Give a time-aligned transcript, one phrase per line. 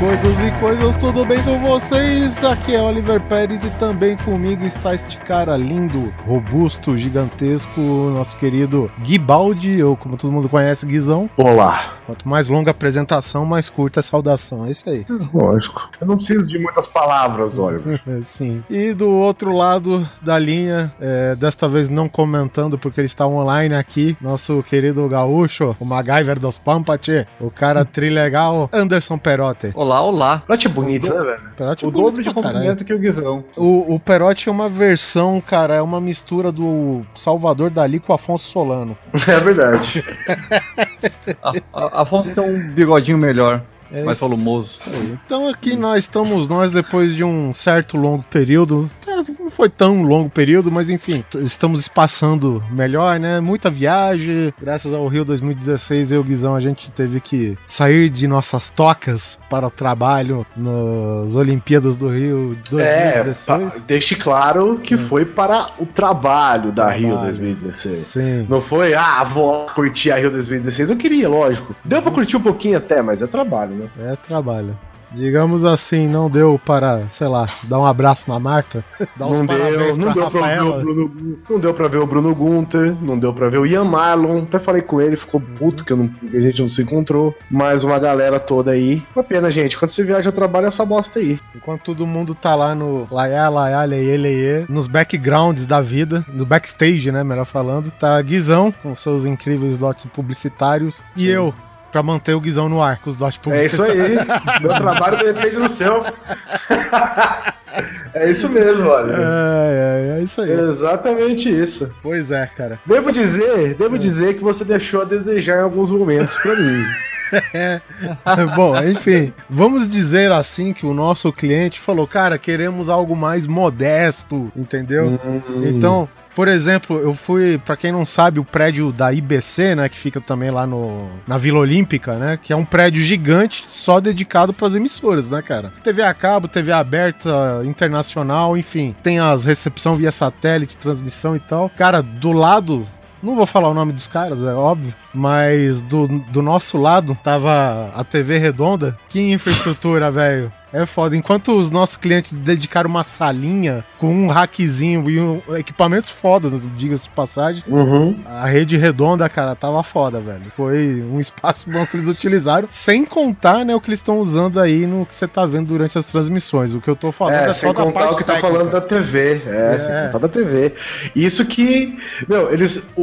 [0.00, 2.42] Coisas e coisas, tudo bem com vocês?
[2.42, 8.90] Aqui é Oliver Pérez e também comigo está este cara lindo, robusto, gigantesco, nosso querido
[9.02, 11.28] Guibaldi, ou como todo mundo conhece, Guizão.
[11.36, 11.98] Olá.
[12.06, 14.66] Quanto mais longa a apresentação, mais curta a saudação.
[14.66, 15.06] É isso aí.
[15.32, 15.80] Lógico.
[16.00, 18.00] Eu não preciso de muitas palavras, Oliver.
[18.24, 18.64] Sim.
[18.68, 23.74] E do outro lado da linha, é, desta vez não comentando porque ele está online
[23.74, 29.70] aqui, nosso querido gaúcho, o MacGyver dos Pampati, o cara trilegal, Anderson Perotti.
[29.74, 30.42] Olá, olá.
[30.46, 31.40] Perotti é bonito, né, velho?
[31.56, 33.44] Perotti é o dobro de comprimento que o Guizão.
[33.56, 38.14] O, o Perotti é uma versão, cara, é uma mistura do Salvador Dali com o
[38.14, 38.96] Afonso Solano.
[39.30, 40.02] É verdade.
[41.42, 44.80] A, a, Afonso tem um bigodinho melhor, É mais volumoso.
[45.24, 48.88] Então aqui nós estamos nós depois de um certo longo período.
[49.04, 53.40] Tá, Não foi tão longo período, mas enfim, estamos espaçando melhor, né?
[53.40, 54.52] Muita viagem.
[54.60, 58.70] Graças ao Rio 2016, eu e o Guizão, a gente teve que sair de nossas
[58.70, 63.44] tocas para o trabalho nas Olimpíadas do Rio É, 2016.
[63.46, 67.26] pa- deixe claro que foi para o trabalho da Rio Trabalho.
[67.28, 67.96] 2016.
[68.06, 68.46] Sim.
[68.48, 70.90] Não foi, ah, vou curtir a Rio 2016.
[70.90, 71.74] Eu queria, lógico.
[71.84, 73.79] Deu pra curtir um pouquinho até, mas é trabalho, né?
[73.98, 74.76] É trabalho.
[75.12, 78.84] Digamos assim, não deu para, sei lá, dar um abraço na Marta,
[79.18, 80.80] dar uns não deu, não pra deu pra ver o.
[80.80, 84.44] Bruno, não deu pra ver o Bruno Gunter, não deu pra ver o Ian Marlon.
[84.44, 87.34] Até falei com ele, ficou puto que, não- a gente não se encontrou.
[87.50, 89.02] Mas uma galera toda aí.
[89.12, 89.76] Uma pena, gente.
[89.76, 91.40] Quando você viaja, trabalha essa bosta aí.
[91.56, 96.46] Enquanto todo mundo tá lá no laiá, laiá, leie, leie, nos backgrounds da vida, no
[96.46, 101.52] backstage, né, melhor falando, tá Guizão, com seus incríveis dotes publicitários, e eu,
[101.90, 104.16] pra manter o Guizão no ar, com os dotes É isso aí.
[104.60, 106.04] Meu trabalho depende do seu.
[108.14, 109.12] é isso mesmo, olha.
[109.12, 110.50] É, é, é isso aí.
[110.50, 111.92] Exatamente isso.
[112.02, 112.78] Pois é, cara.
[112.86, 113.74] Devo dizer, É.
[113.74, 116.84] devo dizer que você deixou a desejar em alguns momentos pra mim.
[118.56, 124.50] Bom, enfim, vamos dizer assim que o nosso cliente falou, cara, queremos algo mais modesto,
[124.56, 125.20] entendeu?
[125.24, 125.40] Hum.
[125.64, 129.98] Então, por exemplo, eu fui, pra quem não sabe, o prédio da IBC, né, que
[129.98, 134.52] fica também lá no, na Vila Olímpica, né, que é um prédio gigante só dedicado
[134.52, 135.72] pras emissoras, né, cara?
[135.82, 141.70] TV a cabo, TV aberta, internacional, enfim, tem as recepção via satélite, transmissão e tal.
[141.70, 142.86] Cara, do lado
[143.22, 147.90] não vou falar o nome dos caras, é óbvio, mas do, do nosso lado tava
[147.94, 148.96] a TV redonda.
[149.08, 150.50] Que infraestrutura, velho.
[150.72, 151.16] É foda.
[151.16, 157.04] Enquanto os nossos clientes dedicaram uma salinha com um rackzinho e um, equipamentos fodas, diga-se
[157.04, 158.16] de passagem, Uhum.
[158.26, 160.50] a rede redonda, cara, tava foda, velho.
[160.50, 164.60] Foi um espaço bom que eles utilizaram, sem contar, né, o que eles estão usando
[164.60, 166.74] aí no que você tá vendo durante as transmissões.
[166.74, 168.54] O que eu tô falando é, É, só da parte o que tá técnica.
[168.58, 169.42] falando da TV.
[169.46, 169.78] É, É.
[169.80, 170.74] sem contar da TV.
[171.16, 171.98] Isso que,
[172.28, 172.88] meu, eles.
[172.96, 173.02] O,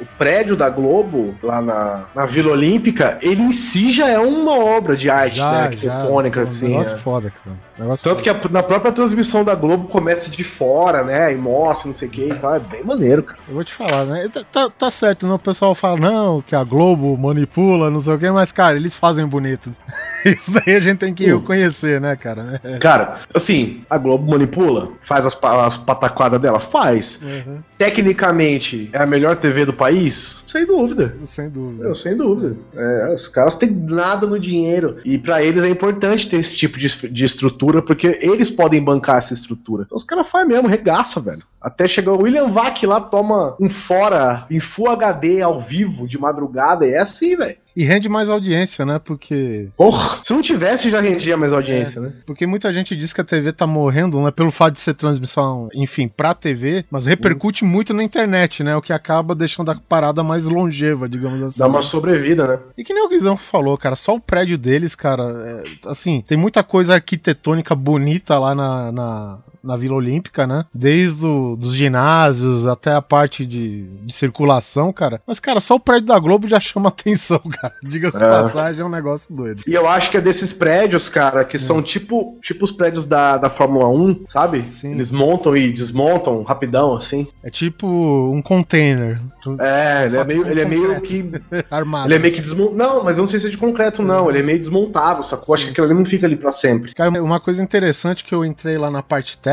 [0.00, 4.58] o prédio da Globo, lá na, na Vila Olímpica, ele em si já é uma
[4.58, 5.44] obra de arte, né?
[5.44, 6.69] Arquitetônica, assim.
[6.70, 6.98] Negócio é.
[6.98, 7.56] foda, cara.
[7.78, 11.32] Negócio Tanto que a- na própria transmissão da Globo começa de fora, né?
[11.32, 12.54] E mostra, não sei o que e tal.
[12.54, 13.40] É bem maneiro, cara.
[13.48, 14.28] Eu vou te falar, né?
[14.28, 15.32] Tá, tá- tá certo, né?
[15.34, 18.94] O pessoal fala, não, que a Globo manipula, não sei o quê, mas, cara, eles
[18.96, 19.70] fazem bonito.
[20.24, 22.60] Isso daí a gente tem que reconhecer, né, cara?
[22.62, 22.78] É.
[22.78, 27.20] Cara, assim, a Globo manipula, faz as, as pataquadas dela, faz.
[27.22, 30.42] Uhum, Tecnicamente, é a melhor TV do país?
[30.46, 31.16] Sem dúvida.
[31.24, 31.84] sem dúvida.
[31.84, 32.56] Eu, sem dúvida.
[32.74, 34.98] É, os caras têm nada no dinheiro.
[35.04, 39.18] E pra eles é importante ter esse tipo de, de estrutura, porque eles podem bancar
[39.18, 39.84] essa estrutura.
[39.84, 41.42] Então os caras fazem mesmo, regaça, velho.
[41.60, 46.18] Até chegar o William Vac lá, toma um fora em Full HD ao vivo de
[46.18, 46.86] madrugada.
[46.86, 47.56] E é assim, velho.
[47.76, 48.98] E rende mais audiência, né?
[48.98, 49.70] Porque.
[49.76, 52.12] Porra, se não tivesse, já rendia mais audiência, né?
[52.26, 54.30] Porque muita gente diz que a TV tá morrendo, né?
[54.30, 58.76] Pelo fato de ser transmissão, enfim, pra TV, mas repercute muito na internet, né?
[58.76, 61.58] O que acaba deixando a parada mais longeva, digamos assim.
[61.58, 62.58] Dá uma sobrevida, né?
[62.76, 66.36] E que nem o Guizão falou, cara, só o prédio deles, cara, é, assim, tem
[66.36, 70.64] muita coisa arquitetônica bonita lá na, na, na Vila Olímpica, né?
[70.74, 75.20] Desde o, dos ginásios até a parte de, de circulação, cara.
[75.26, 77.74] Mas, cara, só o prédio da Globo já chama atenção, cara.
[77.82, 78.20] Diga-se É.
[78.28, 79.62] passagem, é um negócio doido.
[79.66, 83.36] E eu acho que é desses prédios, cara, que são tipo, tipo os prédios da,
[83.36, 84.64] da Fórmula 1, sabe?
[84.70, 84.92] Sim.
[84.92, 87.26] Eles montam e desmontam rapidão, assim.
[87.42, 89.20] É tipo um container
[89.58, 91.30] É, ele é meio, ele é meio que.
[91.70, 92.06] armado.
[92.08, 92.76] Ele é meio que desmontável.
[92.76, 94.28] Não, mas eu não sei se é de concreto, não.
[94.28, 95.46] Ele é meio desmontável, sacou?
[95.48, 96.94] Eu Acho que aquilo ali não fica ali pra sempre.
[96.94, 99.49] Cara, uma coisa interessante que eu entrei lá na parte técnica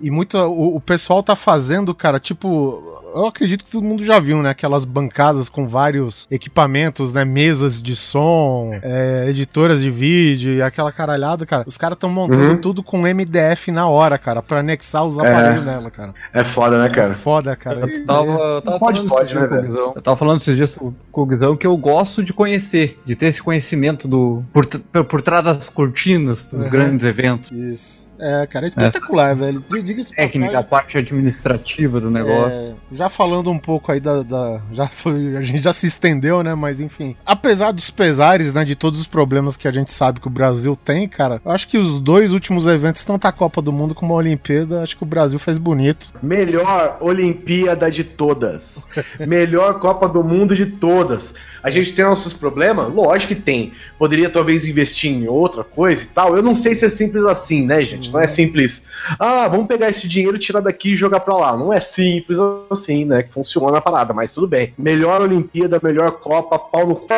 [0.00, 2.82] e muito o, o pessoal tá fazendo, cara, tipo
[3.14, 4.50] eu acredito que todo mundo já viu, né?
[4.50, 7.24] Aquelas bancadas com vários equipamentos, né?
[7.24, 11.64] Mesas de som, é, editoras de vídeo e aquela caralhada, cara.
[11.66, 12.56] Os caras estão montando Uhum.
[12.56, 15.20] tudo com MDF na hora, cara, pra anexar os É.
[15.20, 16.14] aparelhos nela, cara.
[16.32, 17.14] É foda, né, É cara?
[17.14, 17.80] foda, cara.
[17.80, 19.92] Eu tava, eu tava Pode, falando pode, esses dias né.
[19.96, 23.26] Eu tava falando esses dias com o Guizão que eu gosto de conhecer, de ter
[23.26, 24.66] esse conhecimento do por,
[25.04, 26.70] por trás das cortinas dos Uhum.
[26.70, 27.50] grandes eventos.
[27.52, 28.10] Isso.
[28.22, 29.64] É, cara, é espetacular, velho.
[29.82, 32.52] Diga-se Técnica, a parte administrativa do negócio.
[32.52, 34.22] É, já falando um pouco aí da.
[34.22, 36.54] da- já foi, a gente já se estendeu, né?
[36.54, 37.16] Mas enfim.
[37.26, 38.64] Apesar dos pesares, né?
[38.64, 41.40] De todos os problemas que a gente sabe que o Brasil tem, cara.
[41.44, 44.82] Eu acho que os dois últimos eventos, tanto a Copa do Mundo como a Olimpíada,
[44.82, 46.08] acho que o Brasil fez bonito.
[46.22, 48.86] Melhor Olimpíada de todas.
[49.26, 51.34] Melhor Copa do Mundo de todas.
[51.62, 52.92] A gente tem nossos problemas?
[52.92, 53.72] Lógico que tem.
[53.98, 56.36] Poderia talvez investir em outra coisa e tal.
[56.36, 58.10] Eu não sei se é simples assim, né, gente?
[58.12, 58.84] Não é simples.
[59.18, 61.56] Ah, vamos pegar esse dinheiro, tirar daqui e jogar pra lá.
[61.56, 62.38] Não é simples
[62.70, 63.22] assim, né?
[63.22, 64.74] Que funciona a parada, mas tudo bem.
[64.76, 67.08] Melhor Olimpíada, melhor Copa, pau no c...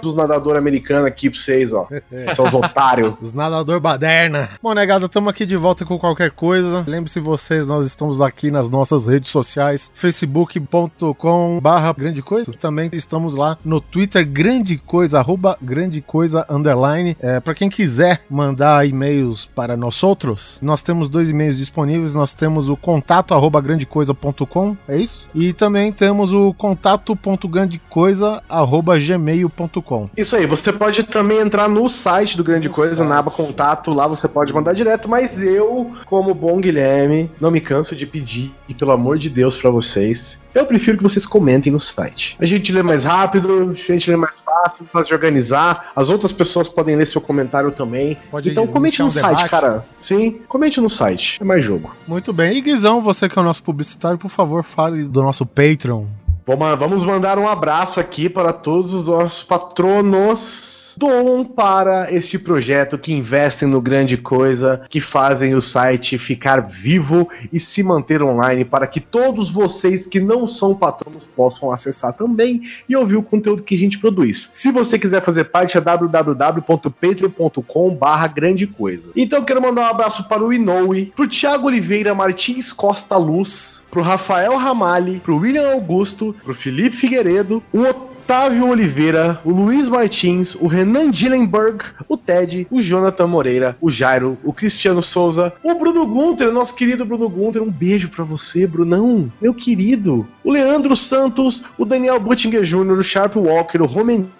[0.00, 1.88] dos nadadores americanos aqui pra vocês, ó.
[2.34, 3.14] Seus otários.
[3.20, 4.50] Os nadador baderna.
[4.62, 6.84] Bom, negada, estamos aqui de volta com qualquer coisa.
[6.86, 12.52] Lembre-se vocês, nós estamos aqui nas nossas redes sociais, facebook.com barra grande coisa.
[12.52, 17.16] Também estamos lá no Twitter, grande coisa, arroba grande coisa, underline.
[17.20, 22.14] É, para quem quiser mandar e-mails para nós outros, nós temos dois e-mails disponíveis.
[22.14, 25.28] Nós temos o contato arroba grandecoisa.com, é isso?
[25.34, 30.10] E também temos o contato.grandecoisa arroba gmail.com.
[30.16, 34.06] Isso aí, você pode também entrar no site do Grande Coisa, na aba contato, lá
[34.06, 38.74] você pode mandar direto, mas eu, como bom Guilherme, não me canso de pedir, e
[38.74, 42.36] pelo amor de Deus pra vocês, eu prefiro que vocês comentem no site.
[42.38, 46.32] A gente lê mais rápido, a gente lê mais fácil, fácil de organizar, as outras
[46.32, 48.16] pessoas podem ler seu comentário também.
[48.30, 49.50] Pode então comente no um site, debate.
[49.50, 49.84] cara.
[49.98, 51.94] Sim, comente no site, é mais jogo.
[52.06, 52.56] Muito bem.
[52.56, 56.06] E Guizão, você que é o nosso publicitário, por favor, fale do nosso Patreon.
[56.46, 60.94] Vamos- mandar um abraço aqui para todos os nossos patronos.
[60.98, 67.28] Doam para este projeto que investem no grande coisa, que fazem o site ficar vivo
[67.52, 72.60] e se manter online para que todos vocês que não são patronos possam acessar também
[72.88, 74.50] e ouvir o conteúdo que a gente produz.
[74.52, 77.98] Se você quiser fazer parte é www.patreon.com
[78.34, 79.08] grande coisa.
[79.16, 84.02] Então quero mandar um abraço para o Inoue, pro Thiago Oliveira Martins Costa Luz, pro
[84.02, 90.66] Rafael Ramalhi, pro William Augusto, pro Felipe Figueiredo, o Otávio Oliveira, o Luiz Martins, o
[90.66, 96.50] Renan Dillenberg, o Ted, o Jonathan Moreira, o Jairo, o Cristiano Souza, o Bruno Gunter,
[96.50, 101.84] nosso querido Bruno Gunter, um beijo pra você, Brunão, meu querido, o Leandro Santos, o
[101.84, 104.30] Daniel Buttinger Jr., o Sharp Walker, o Romenig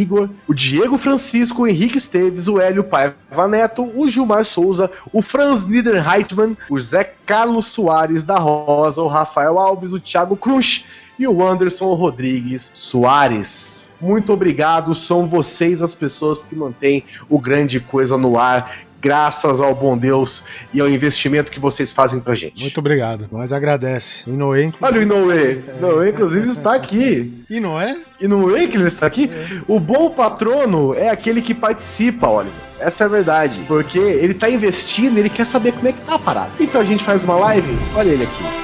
[0.00, 5.20] Igor, o Diego Francisco, o Henrique Esteves, o Hélio Paiva Neto, o Gilmar Souza, o
[5.20, 10.84] Franz Niederheitmann, o Zé Carlos Soares da Rosa, o Rafael Alves, o Thiago Cruz
[11.18, 13.92] e o Anderson Rodrigues Soares.
[14.00, 19.74] Muito obrigado, são vocês as pessoas que mantêm o grande coisa no ar, graças ao
[19.74, 22.62] bom Deus e ao investimento que vocês fazem pra gente.
[22.62, 23.28] Muito obrigado.
[23.30, 24.28] Nós agradece.
[24.28, 27.44] O Inoue, Olha o Inoue, Inoue inclusive está aqui.
[27.50, 27.98] E não é?
[28.18, 29.30] E no que ele está aqui,
[29.68, 32.54] o bom patrono é aquele que participa, Oliver.
[32.80, 33.60] Essa é a verdade.
[33.68, 36.50] Porque ele tá investindo, ele quer saber como é que tá a parada.
[36.58, 38.63] Então a gente faz uma live, olha ele aqui.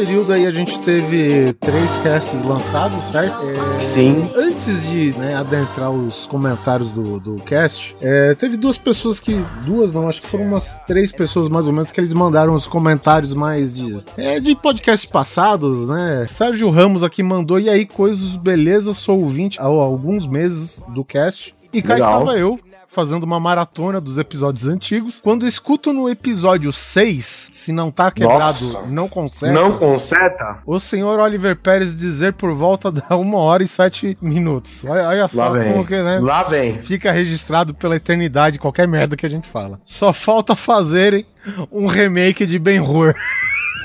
[0.00, 3.36] Período aí a gente teve três casts lançados, certo?
[3.76, 4.30] É, Sim.
[4.34, 9.34] Antes de né, adentrar os comentários do, do cast, é, teve duas pessoas que.
[9.66, 12.66] Duas não, acho que foram umas três pessoas mais ou menos que eles mandaram os
[12.66, 13.98] comentários mais de.
[14.16, 16.24] É, de podcasts passados, né?
[16.26, 18.94] Sérgio Ramos aqui mandou, e aí, coisas, beleza?
[18.94, 21.54] Sou ouvinte há alguns meses do cast.
[21.74, 22.20] E cá Legal.
[22.20, 22.58] estava eu,
[22.92, 25.20] fazendo uma maratona dos episódios antigos.
[25.22, 28.86] Quando escuto no episódio 6, se não tá quebrado, Nossa.
[28.88, 29.52] não consegue.
[29.52, 30.58] Não conserta?
[30.66, 34.84] O senhor Oliver Pérez dizer por volta da 1 hora e 7 minutos.
[34.84, 35.72] Olha, olha Lá só vem.
[35.72, 36.18] como que, né?
[36.18, 36.82] Lá vem.
[36.82, 39.80] Fica registrado pela eternidade qualquer merda que a gente fala.
[39.84, 41.24] Só falta fazerem
[41.70, 43.14] um remake de Ben-Hur.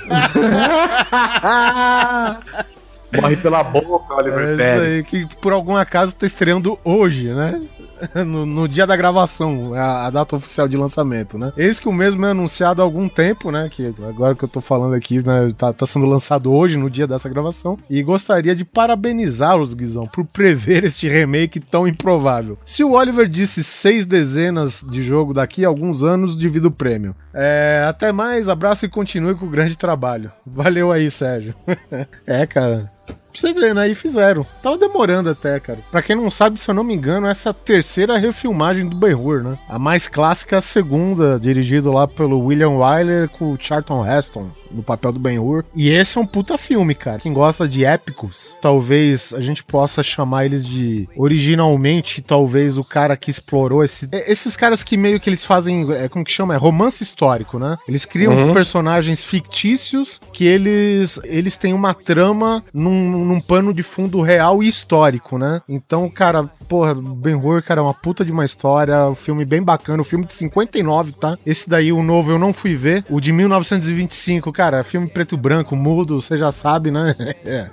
[3.22, 4.96] Morre pela boca, Oliver É isso Pérez.
[4.96, 7.62] aí, que por algum acaso tá estreando hoje, né?
[8.26, 11.54] No, no dia da gravação, a, a data oficial de lançamento, né?
[11.58, 13.70] Esse que o mesmo é anunciado há algum tempo, né?
[13.70, 15.52] Que agora que eu tô falando aqui, né?
[15.58, 17.78] Tá, tá sendo lançado hoje, no dia dessa gravação.
[17.90, 22.58] E gostaria de parabenizá-los, Guizão, por prever este remake tão improvável.
[22.66, 27.16] Se o Oliver disse seis dezenas de jogo daqui a alguns anos, divido o prêmio.
[27.34, 30.32] É, até mais, abraço e continue com o grande trabalho.
[30.46, 31.54] Valeu aí, Sérgio.
[32.26, 32.92] é, cara.
[33.36, 33.90] Pra você ver, né?
[33.90, 34.46] E fizeram.
[34.64, 35.80] Tava demorando até, cara.
[35.92, 38.96] Pra quem não sabe, se eu não me engano, essa é a terceira refilmagem do
[38.96, 39.58] Ben-Hur, né?
[39.68, 44.50] A mais clássica é a segunda, dirigido lá pelo William Wyler com o Charlton Heston
[44.72, 45.66] no papel do Ben-Hur.
[45.76, 47.20] E esse é um puta filme, cara.
[47.20, 53.18] Quem gosta de épicos, talvez a gente possa chamar eles de originalmente, talvez o cara
[53.18, 56.54] que explorou esse é, esses caras que meio que eles fazem, é, como que chama?
[56.54, 57.78] É romance histórico, né?
[57.88, 64.22] Eles criam personagens fictícios que eles eles têm uma trama num, num pano de fundo
[64.22, 65.62] real e histórico, né?
[65.68, 70.02] Então, cara, porra, Ben-Hur, cara, é uma puta de uma história, um filme bem bacana,
[70.02, 71.38] o filme de 59, tá?
[71.46, 73.06] Esse daí, o novo, eu não fui ver.
[73.10, 77.16] O de 1925, cara, filme preto e branco, mudo, você já sabe, né?
[77.46, 77.70] É.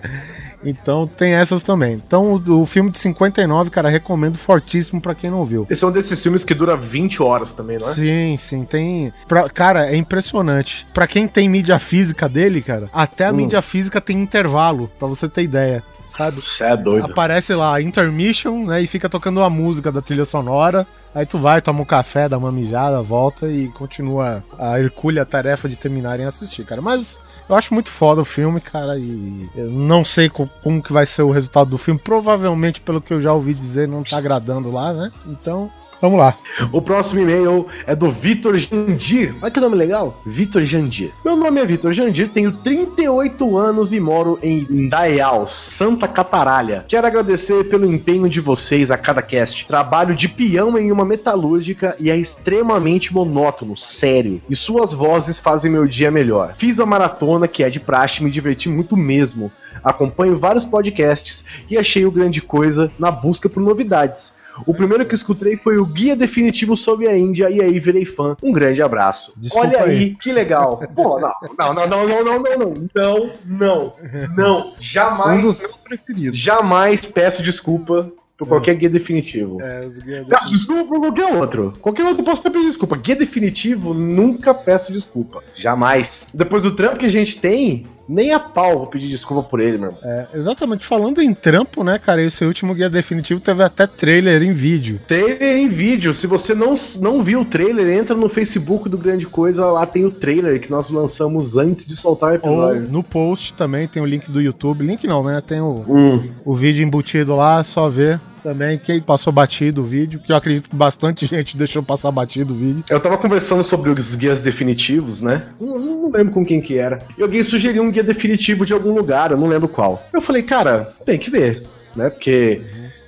[0.65, 1.95] Então tem essas também.
[1.95, 5.67] Então o, o filme de 59, cara, recomendo fortíssimo pra quem não viu.
[5.69, 7.95] Esse é um desses filmes que dura 20 horas também, não é?
[7.95, 9.13] Sim, sim, tem.
[9.27, 10.87] pra- cara, é impressionante.
[10.95, 13.37] Pra quem tem mídia física dele, cara, até a Hum.
[13.37, 16.41] mídia física tem intervalo, pra você ter ideia, sabe?
[16.47, 17.05] Você é doido.
[17.07, 18.81] Aparece lá, intermission, né?
[18.83, 20.87] E fica tocando uma música da trilha sonora.
[21.15, 25.69] Aí tu vai, toma um café, dá uma mijada, volta e continua a hercúlea tarefa
[25.69, 26.81] de terminarem a assistir, cara.
[26.81, 30.93] Mas eu acho muito foda o filme, cara, e eu não sei co- como que
[30.93, 32.01] vai ser o resultado do filme.
[32.03, 35.13] Provavelmente, pelo que eu já ouvi dizer, não tá agradando lá, né?
[35.27, 35.71] Então,
[36.03, 36.37] vamos lá.
[36.73, 39.37] O próximo e-mail é do Vitor Jandir.
[39.41, 40.21] Olha que nome legal.
[40.27, 41.13] Vitor Jandir.
[41.25, 46.85] Meu nome é Vitor Jandir, tenho 38 anos e moro em Indaial, Santa Cataralha.
[46.89, 49.65] Quero agradecer pelo empenho de vocês a cada cast.
[49.67, 54.43] Trabalho de peão em uma metalúrgica e é extremamente monótono, sério.
[54.51, 56.55] E suas vozes fazem meu dia melhor.
[56.57, 59.53] Fiz a maratona, que é de praxe, me diverti muito mesmo.
[59.85, 64.35] Acompanho vários podcasts e achei o grande coisa na busca por novidades.
[64.67, 68.37] O primeiro que escutei foi o Guia Definitivo sobre a Índia e aí virei fã.
[68.43, 69.33] Um grande abraço.
[69.37, 70.15] Desculpa Olha aí, aí.
[70.15, 70.83] que legal.
[70.95, 73.93] Pô, não, não, não, não, não, não, não, não, não, não,
[74.37, 76.39] não, Um jamais, dos meus preferidos.
[76.39, 79.61] jamais peço desculpa por qualquer guia definitivo.
[79.63, 81.75] É, os guias Peço desculpa por qualquer outro.
[81.81, 82.97] Qualquer outro posso até pedir desculpa.
[82.97, 85.43] Guia definitivo, nunca peço desculpa.
[85.55, 86.27] Jamais.
[86.35, 89.79] Depois do trampo que a gente tem, nem a pau vou pedir desculpa por ele,
[89.79, 90.01] meu irmão.
[90.03, 90.85] É, exatamente.
[90.87, 92.23] Falando em trampo, né, cara?
[92.23, 95.01] Esse último guia definitivo teve até trailer em vídeo.
[95.07, 96.13] Trailer em vídeo.
[96.13, 100.05] Se você não, não viu o trailer, entra no Facebook do Grande Coisa, lá tem
[100.05, 102.89] o trailer que nós lançamos antes de soltar o Ou episódio.
[102.91, 104.85] no post também tem o link do YouTube.
[104.85, 105.41] Link não, né?
[105.41, 106.29] Tem o, Hum.
[106.45, 108.21] o vídeo embutido lá, só ver.
[108.43, 112.53] Também quem passou batido o vídeo, que eu acredito que bastante gente deixou passar batido
[112.53, 112.85] o vídeo.
[112.89, 115.47] Eu tava conversando sobre os guias definitivos, né?
[115.61, 117.03] Não, não lembro com quem que era.
[117.17, 120.07] E alguém sugeriu um guia definitivo de algum lugar, eu não lembro qual.
[120.13, 121.63] Eu falei, cara, tem que ver,
[121.95, 122.11] né?
[122.11, 122.61] Porque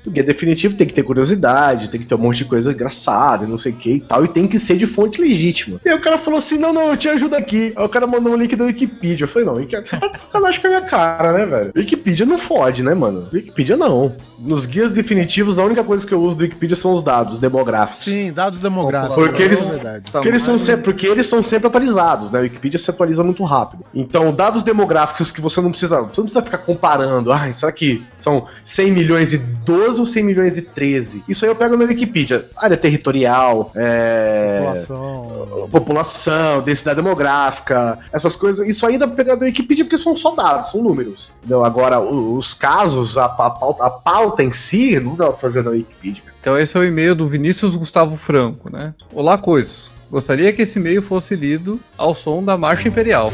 [0.06, 3.44] o guia definitivo tem que ter curiosidade, tem que ter um monte de coisa engraçada,
[3.44, 5.80] e não sei o que e tal, e tem que ser de fonte legítima.
[5.84, 7.72] E aí o cara falou assim: não, não, eu te ajudo aqui.
[7.74, 9.24] Aí o cara mandou um link da Wikipedia.
[9.24, 11.72] Eu falei, não, você tá de sacanagem com a minha cara, né, velho?
[11.74, 13.28] Wikipedia não fode, né, mano?
[13.32, 14.14] Wikipedia não.
[14.44, 18.04] Nos guias definitivos, a única coisa que eu uso do Wikipedia são os dados demográficos.
[18.04, 19.14] Sim, dados demográficos.
[19.16, 20.10] Porque é eles- verdade.
[20.10, 22.38] Porque eles, são sempre, porque eles são sempre atualizados, né?
[22.38, 23.84] A Wikipedia se atualiza muito rápido.
[23.94, 25.96] Então, dados demográficos que você não precisa.
[26.02, 27.32] Você não precisa ficar comparando.
[27.32, 31.24] Ai, será que são 100 milhões e 12 ou 100 milhões e 13?
[31.28, 32.46] Isso aí eu pego na Wikipedia.
[32.56, 34.58] Área territorial, é.
[34.58, 35.68] População.
[35.70, 38.66] População, densidade demográfica, essas coisas.
[38.66, 41.32] Isso aí dá pra pegar da Wikipedia porque são só dados, são números.
[41.38, 41.64] Entendeu?
[41.64, 45.62] Agora, o- os casos, a, a pauta, a pauta em si, não dá pra fazer
[45.62, 46.22] na Wikipedia.
[46.40, 48.94] Então esse é o e-mail do Vinícius Gustavo Franco, né?
[49.12, 49.90] Olá, coisas.
[50.10, 53.32] Gostaria que esse e-mail fosse lido ao som da Marcha Imperial.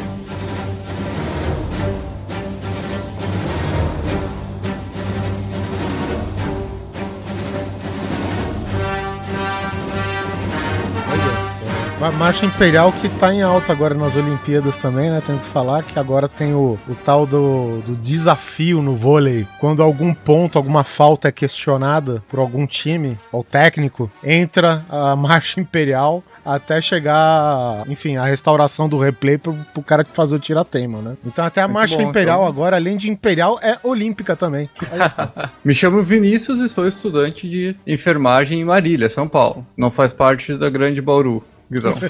[12.11, 15.23] A marcha imperial que tá em alta agora nas Olimpíadas também, né?
[15.25, 19.47] Tem que falar que agora tem o, o tal do, do desafio no vôlei.
[19.61, 25.61] Quando algum ponto, alguma falta é questionada por algum time ou técnico, entra a marcha
[25.61, 31.17] imperial até chegar, enfim, a restauração do replay pro, pro cara fazer o tiratema, né?
[31.25, 32.49] Então até a Muito marcha bom, imperial então.
[32.49, 34.69] agora, além de imperial, é olímpica também.
[35.65, 39.65] Me chamo Vinícius e sou estudante de enfermagem em Marília, São Paulo.
[39.77, 41.41] Não faz parte da Grande Bauru.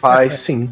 [0.00, 0.70] Faz sim.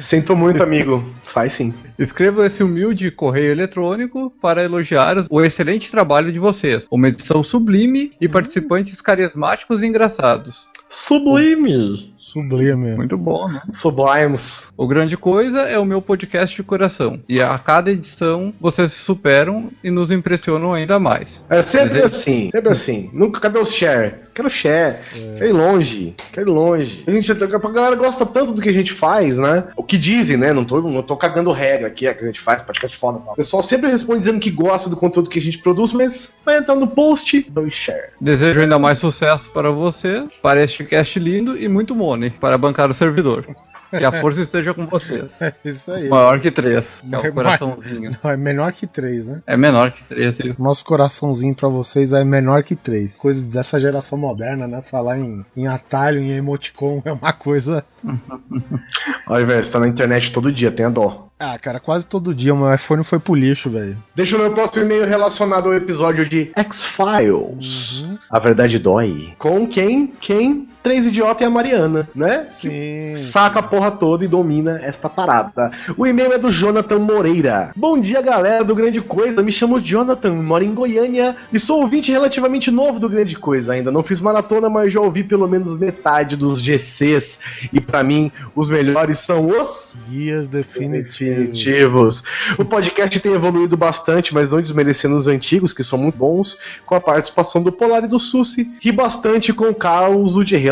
[0.00, 1.04] Sinto muito, amigo.
[1.24, 1.72] Faz sim.
[2.02, 6.88] Escrevo esse humilde correio eletrônico para elogiar o excelente trabalho de vocês.
[6.90, 10.66] Uma edição sublime e participantes carismáticos e engraçados.
[10.88, 12.12] Sublime.
[12.18, 12.94] Sublime.
[12.96, 13.62] Muito bom, né?
[13.72, 14.68] Sublimes.
[14.76, 17.20] O Grande Coisa é o meu podcast de coração.
[17.28, 21.42] E a cada edição vocês se superam e nos impressionam ainda mais.
[21.48, 23.10] É sempre Mas é- assim, sempre assim.
[23.12, 24.16] Nunca, cadê os share?
[24.34, 24.96] Quero share.
[25.38, 26.14] Quero ir longe.
[26.32, 27.04] Quero ir longe.
[27.06, 29.64] A, gente, a galera gosta tanto do que a gente faz, né?
[29.76, 30.52] O que dizem, né?
[30.52, 33.32] Não tô, não tô cagando regra aqui, é que a gente faz, podcast foda tal.
[33.32, 36.58] O pessoal sempre responde dizendo que gosta do conteúdo que a gente produz, mas vai
[36.58, 38.10] entrar no post, um share.
[38.20, 42.90] Desejo ainda mais sucesso para você, para este cast lindo e muito money para bancar
[42.90, 43.46] o servidor.
[43.90, 45.40] Que a força esteja com vocês.
[45.42, 46.08] É isso aí.
[46.08, 48.16] Maior que três, que é o coraçãozinho.
[48.22, 49.42] Não, é menor que três, né?
[49.46, 50.38] É menor que três.
[50.38, 50.62] isso.
[50.62, 53.16] Nosso coraçãozinho pra vocês é menor que três.
[53.16, 54.80] Coisa dessa geração moderna, né?
[54.80, 57.84] Falar em, em atalho, em emoticon é uma coisa.
[59.26, 61.28] Olha, velho, você tá na internet todo dia, tenha dó.
[61.44, 64.00] Ah, cara, quase todo dia o meu iPhone foi pro lixo, velho.
[64.14, 68.02] Deixa o meu próximo e-mail relacionado ao episódio de X-Files.
[68.02, 68.18] Uhum.
[68.30, 69.34] A verdade dói.
[69.38, 70.14] Com quem?
[70.20, 70.68] Quem?
[70.82, 72.46] Três Idiota e a Mariana, né?
[72.50, 73.14] Sim.
[73.14, 75.70] Saca a porra toda e domina esta parada.
[75.96, 77.72] O e-mail é do Jonathan Moreira.
[77.76, 79.42] Bom dia, galera do Grande Coisa.
[79.42, 83.74] Me chamo Jonathan, moro em Goiânia e sou ouvinte relativamente novo do Grande Coisa.
[83.74, 87.38] Ainda não fiz maratona, mas já ouvi pelo menos metade dos GCs.
[87.72, 91.18] E pra mim, os melhores são os Guias definitivos.
[91.18, 92.24] definitivos.
[92.58, 96.94] O podcast tem evoluído bastante, mas não desmerecendo os antigos, que são muito bons, com
[96.96, 100.71] a participação do Polar e do Susi, e bastante com o caos de relacionamento.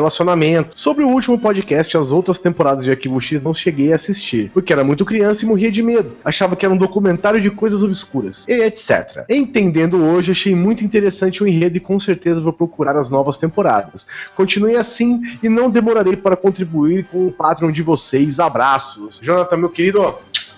[0.75, 4.73] Sobre o último podcast, as outras temporadas de Arquivo X não cheguei a assistir, porque
[4.73, 6.17] era muito criança e morria de medo.
[6.25, 9.25] Achava que era um documentário de coisas obscuras, e etc.
[9.29, 14.07] Entendendo hoje, achei muito interessante o enredo e com certeza vou procurar as novas temporadas.
[14.35, 18.39] Continue assim e não demorarei para contribuir com o Patreon de vocês.
[18.39, 19.21] Abraços.
[19.23, 20.15] Jonathan, meu querido,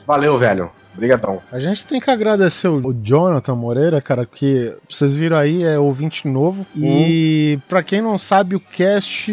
[0.07, 0.71] valeu, velho.
[0.95, 1.41] Obrigadão.
[1.51, 6.29] A gente tem que agradecer o Jonathan Moreira, cara, que vocês viram aí, é ouvinte
[6.29, 6.67] novo.
[6.77, 9.33] E pra quem não sabe, o cast,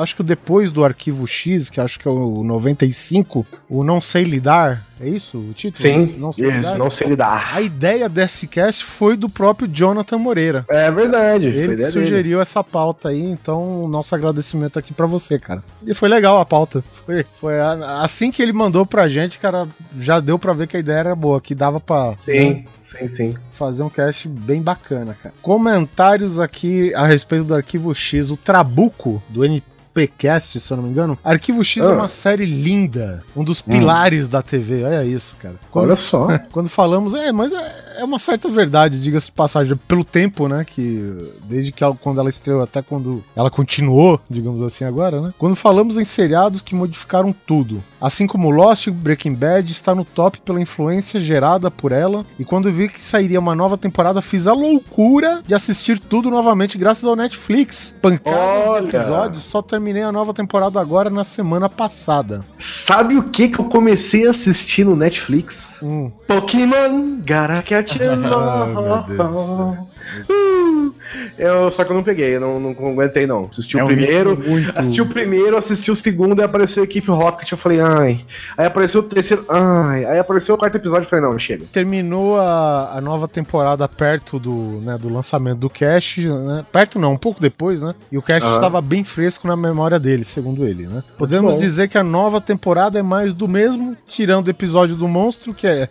[0.00, 4.24] acho que depois do Arquivo X, que acho que é o 95, o Não Sei
[4.24, 5.80] Lidar, é isso o título?
[5.82, 6.78] Sim, Não Sei isso, Lidar?
[6.78, 7.54] não sei lidar.
[7.54, 10.66] A ideia desse cast foi do próprio Jonathan Moreira.
[10.68, 11.46] É verdade.
[11.46, 11.90] Ele ideia dele.
[11.90, 15.62] sugeriu essa pauta aí, então nosso agradecimento aqui pra você, cara.
[15.86, 16.84] E foi legal a pauta.
[17.06, 17.54] Foi, foi
[18.02, 19.66] assim que ele mandou pra gente, cara,
[19.98, 23.08] já deu pra ver que a ideia era boa, que dava pra né, Sim, sim,
[23.08, 23.34] sim.
[23.52, 25.34] fazer um cast bem bacana, cara.
[25.40, 30.90] Comentários aqui a respeito do Arquivo X, o Trabuco do NPcast, se eu não me
[30.90, 31.18] engano.
[31.24, 31.92] Arquivo X é Ah.
[31.94, 34.82] uma série linda, um dos pilares da TV.
[34.84, 35.54] Olha isso, cara.
[35.70, 36.28] Quando Olha só.
[36.52, 37.56] quando falamos, é, mas é,
[38.00, 42.18] é uma certa verdade, diga-se de passagem, pelo tempo, né, que desde que ela, quando
[42.18, 45.34] ela estreou até quando ela continuou, digamos assim agora, né?
[45.38, 50.40] Quando falamos em seriados que modificaram tudo, assim como Lost Breaking Bad está no top
[50.40, 54.54] pela influência gerada por ela, e quando vi que sairia uma nova temporada, fiz a
[54.54, 57.94] loucura de assistir tudo novamente graças ao Netflix.
[58.00, 58.88] Pancadas Olha!
[58.88, 62.46] de episódios, só terminei a nova temporada agora na semana passada.
[62.56, 65.78] Sabe o que que eu comecei a assistir no Netflix?
[65.82, 66.10] Hum.
[66.26, 67.62] Pokémon Gotta
[70.28, 70.92] Uh,
[71.38, 73.46] Eu, só que eu não peguei, eu não, não aguentei não.
[73.50, 77.10] Assisti É o primeiro, muito- assisti o primeiro, assisti o segundo, aí apareceu a equipe
[77.10, 78.24] Rocket, eu falei, ai.
[78.56, 80.04] Aí apareceu o terceiro, ai.
[80.04, 81.64] Aí apareceu o quarto episódio, eu falei, não, chega.
[81.72, 86.64] terminou a, a nova temporada perto do, né, do lançamento do Cash, né?
[86.72, 87.94] Perto não, um pouco depois, né?
[88.10, 91.02] E o Cash estava bem fresco na memória dele, segundo ele, né?
[91.16, 95.54] Podemos dizer que a nova temporada é mais do mesmo, tirando o episódio do monstro,
[95.54, 95.88] que é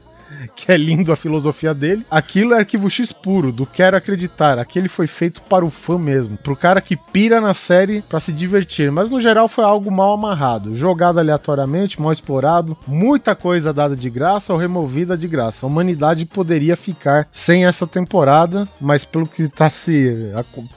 [0.56, 2.06] que é lindo a filosofia dele.
[2.10, 4.58] Aquilo é arquivo X puro, do quero acreditar.
[4.58, 8.32] Aquele foi feito para o fã mesmo, pro cara que pira na série pra se
[8.32, 8.92] divertir.
[8.92, 14.10] Mas no geral foi algo mal amarrado, jogado aleatoriamente, mal explorado, muita coisa dada de
[14.10, 15.66] graça ou removida de graça.
[15.66, 20.32] A humanidade poderia ficar sem essa temporada, mas pelo que tá se,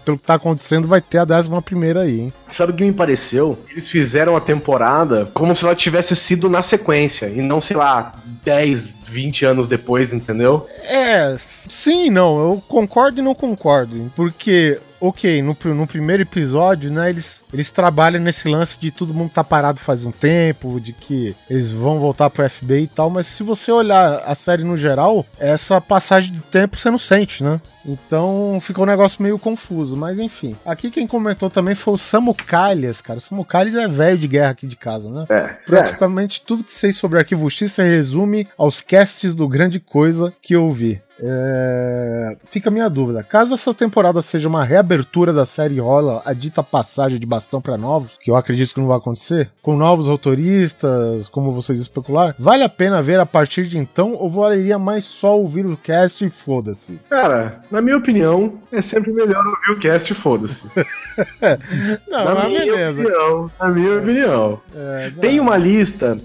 [0.05, 2.33] pelo que tá acontecendo, vai ter a décima primeira aí, hein?
[2.51, 3.59] Sabe o que me pareceu?
[3.70, 8.14] Eles fizeram a temporada como se ela tivesse sido na sequência, e não, sei lá,
[8.45, 10.67] 10, 20 anos depois, entendeu?
[10.85, 11.37] É,
[11.69, 17.45] sim não, eu concordo e não concordo, porque, ok, no, no primeiro episódio, né, eles,
[17.53, 21.73] eles trabalham nesse lance de todo mundo tá parado faz um tempo, de que eles
[21.73, 25.81] vão voltar pro FBI e tal, mas se você olhar a série no geral, essa
[25.81, 27.61] passagem de tempo você não sente, né?
[27.85, 30.57] Então fica um negócio meio confuso, mas enfim.
[30.65, 33.19] Aqui quem comentou também foi o Samu Calhas, cara.
[33.19, 35.25] O Samu Calhas é velho de guerra aqui de casa, né?
[35.29, 35.57] É.
[35.67, 40.55] Praticamente tudo que sei sobre Arquivo X se resume aos casts do Grande Coisa que
[40.55, 41.03] eu vi.
[41.23, 43.23] É, Fica a minha dúvida.
[43.23, 47.61] Caso essa temporada seja uma reabertura da série e rola a dita passagem de bastão
[47.61, 52.35] para novos, que eu acredito que não vai acontecer, com novos autoristas, como vocês especular,
[52.39, 56.25] vale a pena ver a partir de então ou valeria mais só ouvir o cast
[56.25, 56.99] e foda-se?
[57.09, 60.65] Cara, na minha opinião, é sempre melhor ouvir o cast, foda-se.
[62.09, 63.01] Não, na minha beleza.
[63.03, 64.61] opinião, na minha opinião.
[64.75, 66.19] É, Tem uma lista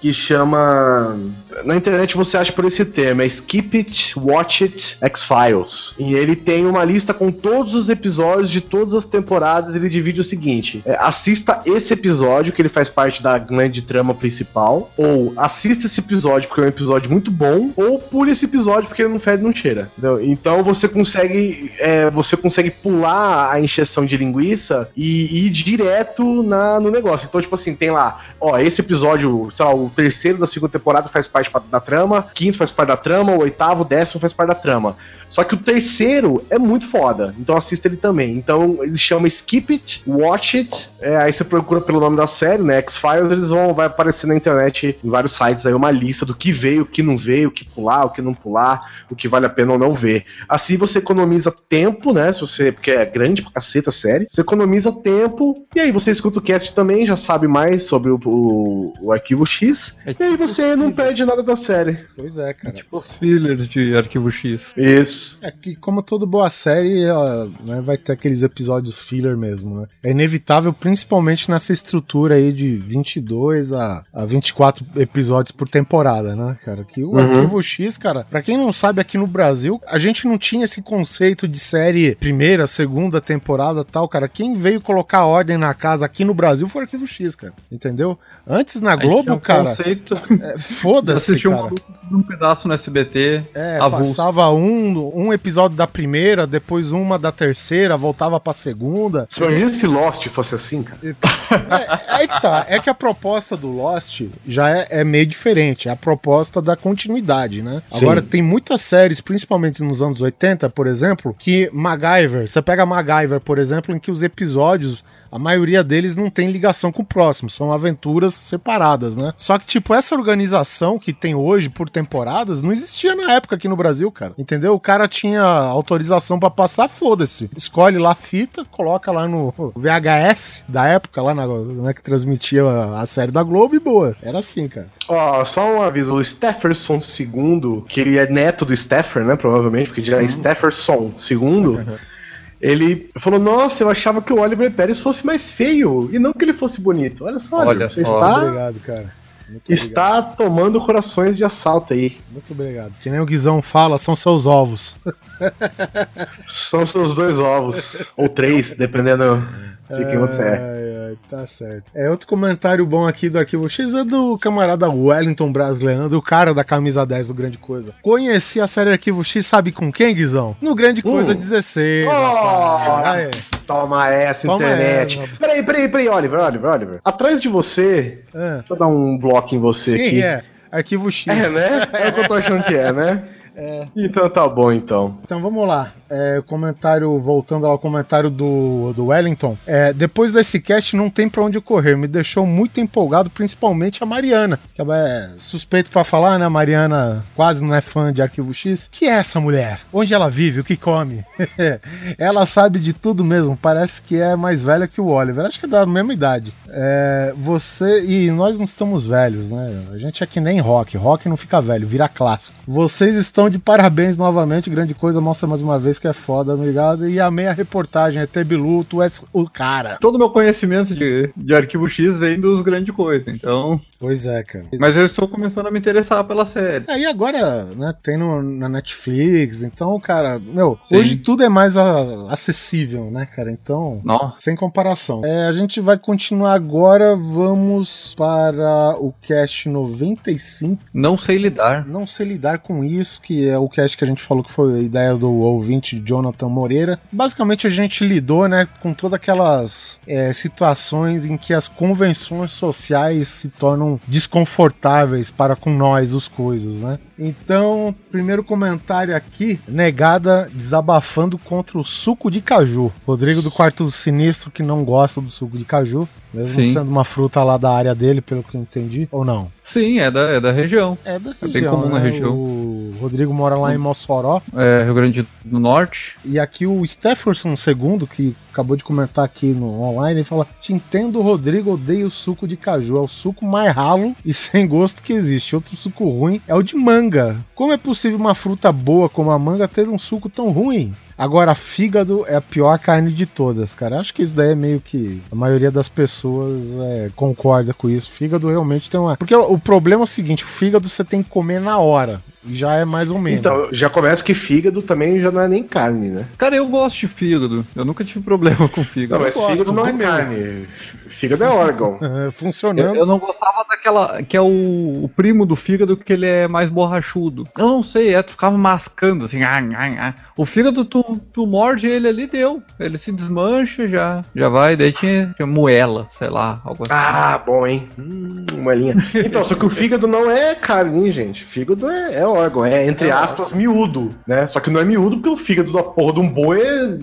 [0.00, 1.18] que chama
[1.64, 5.94] na internet você acha por esse termo, é Skip It, Watch It, X-Files.
[5.98, 9.74] E ele tem uma lista com todos os episódios de todas as temporadas.
[9.74, 14.14] Ele divide o seguinte: é, assista esse episódio, que ele faz parte da grande trama
[14.14, 18.88] principal, ou assista esse episódio porque é um episódio muito bom, ou pule esse episódio
[18.88, 19.90] porque ele não fede não cheira.
[19.96, 20.22] entendeu?
[20.22, 26.80] Então você consegue é, você consegue pular a encheção de linguiça e ir direto na,
[26.80, 27.26] no negócio.
[27.26, 31.08] Então, tipo assim, tem lá, ó, esse episódio, sei lá, o terceiro da segunda temporada
[31.08, 34.32] faz parte pa- da trama, quinto faz parte da trama, o oitavo, o décimo faz
[34.32, 34.96] parte da trama.
[35.28, 38.34] Só que o terceiro é muito foda, então assista ele também.
[38.34, 42.62] Então ele chama Skip It, Watch It, é, aí você procura pelo nome da série,
[42.62, 42.78] né?
[42.78, 46.50] X-Files, eles vão vai aparecer na internet em vários sites aí uma lista do que
[46.50, 49.44] veio, o que não veio, o que pular, o que não pular, o que vale
[49.44, 50.24] a pena ou não ver.
[50.48, 52.32] Assim você economiza tempo, né?
[52.32, 56.10] Se você, porque é grande pra caceta a série, você economiza tempo e aí você
[56.10, 59.94] escuta o cast também, já sabe mais sobre o, o, o arquivo X.
[60.06, 61.98] É E aí tipo você não perde nada da série.
[62.16, 62.74] Pois é, cara.
[62.74, 64.72] Tipo os fillers de arquivo X.
[64.76, 65.38] Isso.
[65.42, 69.86] É que, como toda boa série, ela, né, vai ter aqueles episódios filler mesmo, né?
[70.02, 76.56] É inevitável, principalmente nessa estrutura aí de 22 a, a 24 episódios por temporada, né,
[76.64, 76.84] cara?
[76.84, 77.18] Que o Uhum.
[77.18, 80.80] Arquivo X, cara, pra quem não sabe, aqui no Brasil, a gente não tinha esse
[80.82, 84.28] conceito de série primeira, segunda temporada tal, cara.
[84.28, 87.52] Quem veio colocar ordem na casa aqui no Brasil foi o Arquivo X, cara.
[87.70, 88.18] Entendeu?
[88.46, 91.66] Antes na Globo, um cara, Conceito, é, foda-se, assistiu cara.
[92.10, 93.44] um, um pedaço no SBT.
[93.54, 94.10] É, avulso.
[94.10, 99.26] passava um, um episódio da primeira, depois uma da terceira, voltava pra segunda.
[99.28, 100.98] Você imagina se Lost fosse assim, cara?
[101.04, 105.88] É, aí que tá, é que a proposta do Lost já é, é meio diferente,
[105.88, 107.82] é a proposta da continuidade, né?
[107.90, 108.04] Sim.
[108.04, 113.40] Agora, tem muitas séries, principalmente nos anos 80, por exemplo, que MacGyver, você pega MacGyver,
[113.40, 117.50] por exemplo, em que os episódios, a maioria deles não tem ligação com o próximo,
[117.50, 119.32] são aventuras separadas, né?
[119.36, 123.68] Só que, tipo, essa organização que tem hoje por temporadas não existia na época aqui
[123.68, 124.34] no Brasil, cara.
[124.38, 124.74] Entendeu?
[124.74, 127.50] O cara tinha autorização pra passar, foda-se.
[127.56, 132.64] Escolhe lá a fita, coloca lá no VHS da época, lá na, né, que transmitia
[132.64, 134.16] a, a série da Globo e boa.
[134.22, 134.88] Era assim, cara.
[135.08, 139.88] Ó, só um aviso, o Stefferson II, que ele é neto do Steffer, né, provavelmente,
[139.88, 141.98] porque já é Stefferson II,
[142.60, 146.44] ele falou, nossa, eu achava que o Oliver Pérez fosse mais feio, e não que
[146.44, 147.24] ele fosse bonito.
[147.24, 148.18] Olha só, Olha Oliver, você só.
[148.18, 149.17] está, Obrigado, cara.
[149.48, 152.06] Muito está tomando corações de assalto aí.
[152.06, 152.32] obrigado.
[152.32, 152.92] Muito obrigado.
[153.00, 154.96] Que nem o Guizão fala, são seus ovos.
[156.48, 159.46] São seus dois ovos, ou três, dependendo
[159.96, 161.06] de quem você é.
[161.08, 161.84] Ai, tá certo.
[161.94, 166.22] É, outro comentário bom aqui do Arquivo X é do camarada Wellington Braz Leandro, o
[166.22, 167.94] cara da camisa 10 do Grande Coisa.
[168.02, 170.54] Conheci a série Arquivo X, sabe com quem, Guizão?
[170.60, 172.06] No Grande Coisa 16.
[172.06, 172.76] Oh!
[172.76, 173.30] rapaz.
[173.66, 175.20] Toma essa, Toma internet.
[175.20, 175.36] essa.
[175.38, 177.00] Peraí, peraí, peraí, Oliver, Oliver, Oliver.
[177.04, 178.56] Atrás de você, É.
[178.58, 180.22] deixa eu dar um bloco em você Sim, aqui.
[180.22, 180.42] é.
[180.70, 181.26] Arquivo X.
[181.32, 181.88] É, né?
[181.94, 183.22] É o que eu tô achando que é, né?
[183.58, 183.88] É.
[183.96, 185.18] Então tá bom, então.
[185.24, 185.92] Então vamos lá.
[186.08, 189.58] É, comentário, voltando ao comentário do, do Wellington.
[189.66, 191.96] É, depois desse cast não tem pra onde correr.
[191.96, 194.60] Me deixou muito empolgado, principalmente a Mariana.
[194.74, 196.46] Que é suspeito pra falar, né?
[196.46, 198.88] A Mariana quase não é fã de Arquivo X.
[198.90, 199.80] Que é essa mulher?
[199.92, 200.60] Onde ela vive?
[200.60, 201.24] O que come?
[202.16, 203.56] ela sabe de tudo mesmo.
[203.56, 205.44] Parece que é mais velha que o Oliver.
[205.44, 206.54] Acho que é da mesma idade.
[206.68, 209.84] É, você e nós não estamos velhos, né?
[209.92, 210.96] A gente é que nem rock.
[210.96, 212.56] Rock não fica velho, vira clássico.
[212.66, 214.70] Vocês estão de parabéns novamente.
[214.70, 217.08] Grande coisa, mostra mais uma vez que é foda, obrigado.
[217.08, 218.22] E amei a reportagem.
[218.22, 219.96] ET Bilu, tu és o cara.
[220.00, 223.80] Todo o meu conhecimento de, de arquivo X vem dos grandes coisas, então.
[224.00, 224.64] Pois é, cara.
[224.78, 226.84] Mas eu estou começando a me interessar pela série.
[226.88, 230.96] Aí agora, né, tem no, na Netflix, então, cara, meu, Sim.
[230.96, 233.50] hoje tudo é mais a- acessível, né, cara?
[233.50, 234.36] Então, Nossa.
[234.38, 235.24] sem comparação.
[235.24, 240.80] É, a gente vai continuar agora, vamos para o cast 95.
[240.94, 241.84] Não sei lidar.
[241.86, 244.78] Não sei lidar com isso, que é o cast que a gente falou que foi
[244.78, 246.98] a ideia do ouvinte Jonathan Moreira.
[247.12, 253.28] Basicamente a gente lidou, né, com todas aquelas é, situações em que as convenções sociais
[253.28, 256.98] se tornam desconfortáveis para com nós, os coisas, né?
[257.18, 262.92] Então, primeiro comentário aqui, negada desabafando contra o suco de caju.
[263.04, 266.72] Rodrigo do Quarto Sinistro que não gosta do suco de caju, mesmo Sim.
[266.72, 269.50] sendo uma fruta lá da área dele, pelo que eu entendi, ou não?
[269.62, 270.96] Sim, é da, é da região.
[271.04, 272.10] É da É bem região, comum na né?
[272.10, 272.32] região.
[272.32, 274.40] O Rodrigo mora lá em Mossoró.
[274.56, 276.16] É Rio Grande do Norte.
[276.24, 280.72] E aqui o Stefferson II, que acabou de comentar aqui no online, ele fala: Te
[280.72, 282.96] entendo, Rodrigo, odeio o suco de caju.
[282.96, 285.54] É o suco mais ralo e sem gosto que existe.
[285.54, 287.36] Outro suco ruim é o de manga.
[287.54, 290.94] Como é possível uma fruta boa como a manga ter um suco tão ruim?
[291.18, 293.98] Agora, fígado é a pior carne de todas, cara.
[293.98, 298.08] Acho que isso daí é meio que a maioria das pessoas é, concorda com isso.
[298.08, 299.16] Fígado realmente tem uma.
[299.16, 302.22] Porque o, problema é o seguinte: o fígado você tem que comer na hora.
[302.50, 303.40] Já é mais ou menos.
[303.40, 306.26] Então, já começa que fígado também já não é nem carne, né?
[306.36, 307.66] Cara, eu gosto de fígado.
[307.74, 309.18] Eu nunca tive problema com fígado.
[309.18, 310.68] Não, mas gosto, fígado não é carne.
[311.08, 311.98] Fígado é órgão.
[312.08, 312.96] É, Eu, funcionando.
[312.96, 314.22] eu não gostava daquela.
[314.22, 317.44] que é o, o primo do fígado, que ele é mais borrachudo.
[317.56, 319.42] Eu não sei, é, tu ficava mascando assim.
[319.42, 320.14] ah, ah, ah.
[320.36, 322.62] O fígado, tu, tu morde ele ali, deu.
[322.78, 324.76] Ele se desmancha, já, já vai.
[324.76, 326.92] Daí tinha, tinha moela, sei lá, algo assim.
[326.92, 327.88] Ah, bom, hein?
[327.98, 328.96] Hum, uma linha.
[329.14, 331.44] Então, só que o fígado não é carne, hein, gente?
[331.44, 334.46] Fígado é, é órgão, é, entre aspas, miúdo, né?
[334.46, 336.98] Só que não é miúdo porque o fígado da porra de um boi é,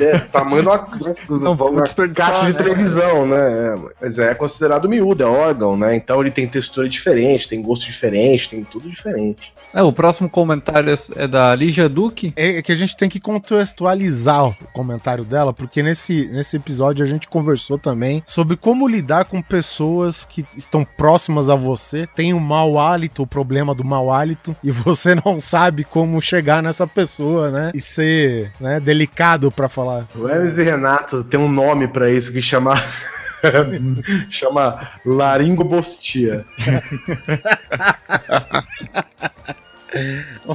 [0.00, 0.86] é tamanho de uma,
[1.40, 2.58] Não vamos uma caixa de né?
[2.58, 3.38] televisão, né?
[3.38, 5.94] É, mas é considerado miúdo, é órgão, né?
[5.96, 9.52] Então ele tem textura diferente, tem gosto diferente, tem tudo diferente.
[9.72, 12.32] É, o próximo comentário é- é da Lígia Duque.
[12.36, 17.08] É que a gente tem que contextualizar o comentário dela, porque nesse, nesse episódio a
[17.08, 22.40] gente conversou também sobre como lidar com pessoas que estão próximas a você, tem o
[22.40, 27.50] mau hálito, o problema do mau hálito, e você não sabe como chegar nessa pessoa,
[27.50, 27.70] né?
[27.74, 30.06] E ser né, delicado pra falar.
[30.16, 32.74] O Hermes e Renato tem um nome pra isso que chama.
[34.28, 36.44] chama laringobostia.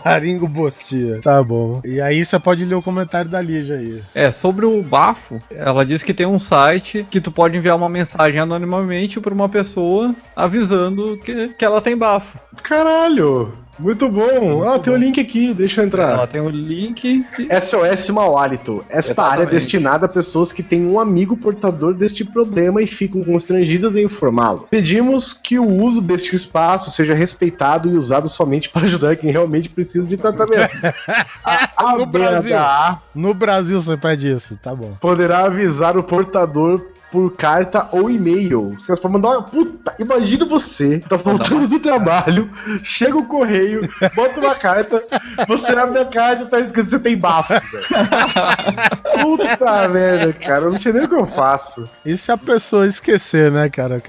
[0.06, 1.20] Laringo Bostia.
[1.22, 1.82] Tá bom.
[1.84, 4.02] E aí você pode ler o comentário da Lígia aí.
[4.14, 7.90] É, sobre o bafo, ela diz que tem um site que tu pode enviar uma
[7.90, 12.38] mensagem anonimamente pra uma pessoa avisando que, que ela tem bafo.
[12.62, 13.52] Caralho!
[13.80, 14.64] Muito bom!
[14.64, 16.12] ah, tem o link aqui, deixa eu entrar.
[16.12, 17.24] Ela tem o link.
[17.36, 18.86] que- SOS Mau Hálito.
[18.88, 19.32] Esta Exatamente.
[19.34, 23.96] área é destinada a pessoas que têm um amigo portador deste problema e ficam constrangidas
[23.96, 24.68] em informá-lo.
[24.70, 29.70] Pedimos que o uso deste espaço seja respeitado e usado somente para ajudar quem realmente
[29.70, 30.78] precisa de tratamento.
[31.44, 32.56] A No Brasil.
[32.56, 34.94] BHA No Brasil você pede isso, tá bom.
[35.02, 36.80] poderá avisar o portador
[37.14, 38.74] por carta ou e-mail.
[38.76, 39.94] Os caras podem mandar uma puta.
[40.00, 42.50] Imagina você, tá voltando do trabalho,
[42.82, 45.04] chega o correio, bota uma carta,
[45.48, 47.54] você abre a carta e tá escrito você tem bafo.
[47.54, 47.64] velho.
[49.22, 50.66] Puta merda, cara.
[50.66, 51.88] Eu não sei nem o que eu faço.
[52.04, 54.02] E se a pessoa esquecer, né, cara?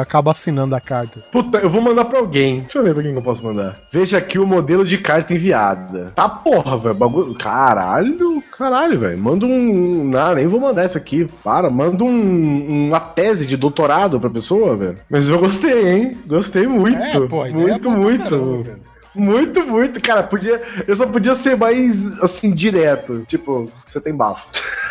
[0.00, 1.20] Acaba assinando a carta.
[1.32, 2.60] Puta, eu vou mandar pra alguém.
[2.60, 3.76] Deixa eu ver pra quem que eu posso mandar.
[3.90, 6.12] Veja aqui o modelo de carta enviada.
[6.14, 6.94] Tá porra, velho.
[6.94, 7.34] Bagulho.
[7.34, 9.18] Caralho, caralho, velho.
[9.18, 10.04] Manda um.
[10.04, 11.28] Não, nem vou mandar essa aqui.
[11.42, 14.96] Para, manda um, uma tese de doutorado pra pessoa, velho.
[15.08, 16.18] Mas eu gostei, hein?
[16.26, 16.98] Gostei muito.
[16.98, 18.24] É, pô, ideia é muito, muito.
[18.24, 18.92] caramba, cara.
[19.14, 20.00] Muito, muito.
[20.00, 20.62] Cara, podia.
[20.86, 23.24] Eu só podia ser mais assim, direto.
[23.26, 24.46] Tipo, você tem bafo.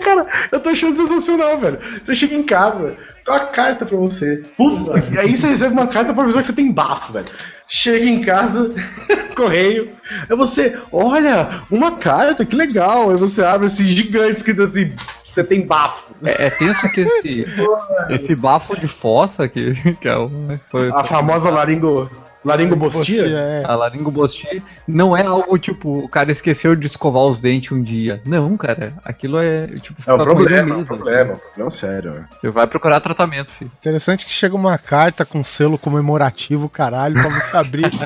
[0.00, 1.78] Cara, eu tô achando sensacional, velho.
[2.02, 4.44] Você chega em casa, tem uma carta pra você.
[4.56, 7.26] Puta, e aí você recebe uma carta pra avisar que você tem bafo, velho.
[7.68, 8.74] Chega em casa,
[9.36, 9.92] correio.
[10.28, 13.10] Aí você, olha, uma carta, que legal.
[13.10, 14.92] Aí você abre assim, gigante, escrito assim,
[15.24, 16.12] você tem bafo.
[16.24, 17.46] É, é tenso que esse,
[18.10, 20.30] esse bafo de fossa, que, que é o.
[20.70, 22.10] Foi, A famosa laringo.
[22.44, 23.26] Laringobostia?
[23.26, 23.62] é.
[23.64, 28.20] a laringobosti não é algo tipo, o cara esqueceu de escovar os dentes um dia.
[28.24, 30.00] Não, cara, aquilo é tipo.
[30.06, 31.40] É um ficar com ele problema, é um mesmo, problema.
[31.56, 32.24] Não, sério, velho.
[32.24, 32.34] assim.
[32.40, 33.70] Você vai procurar tratamento, filho.
[33.78, 37.90] Interessante que chega uma carta com selo comemorativo, caralho, pra você abrir.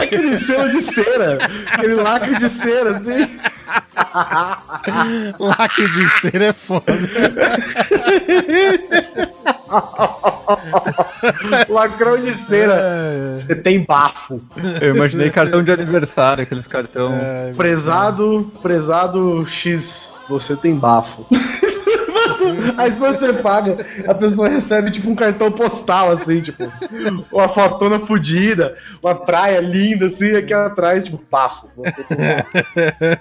[0.00, 3.38] Aquele selo de cera, aquele lacre de cera, assim.
[5.38, 6.84] Lacre de cera é foda.
[11.68, 12.74] Lacrão de cera.
[12.74, 14.40] É, Você tem bafo.
[14.80, 17.12] Eu imaginei cartão de aniversário, aqueles cartão.
[17.14, 21.24] é, Prezado, prezado X, você tem bafo.
[22.76, 26.64] Aí se você paga, a pessoa recebe tipo um cartão postal, assim, tipo,
[27.32, 31.68] uma fotona fodida, uma praia linda, assim, aqui atrás, tipo, tem bafo.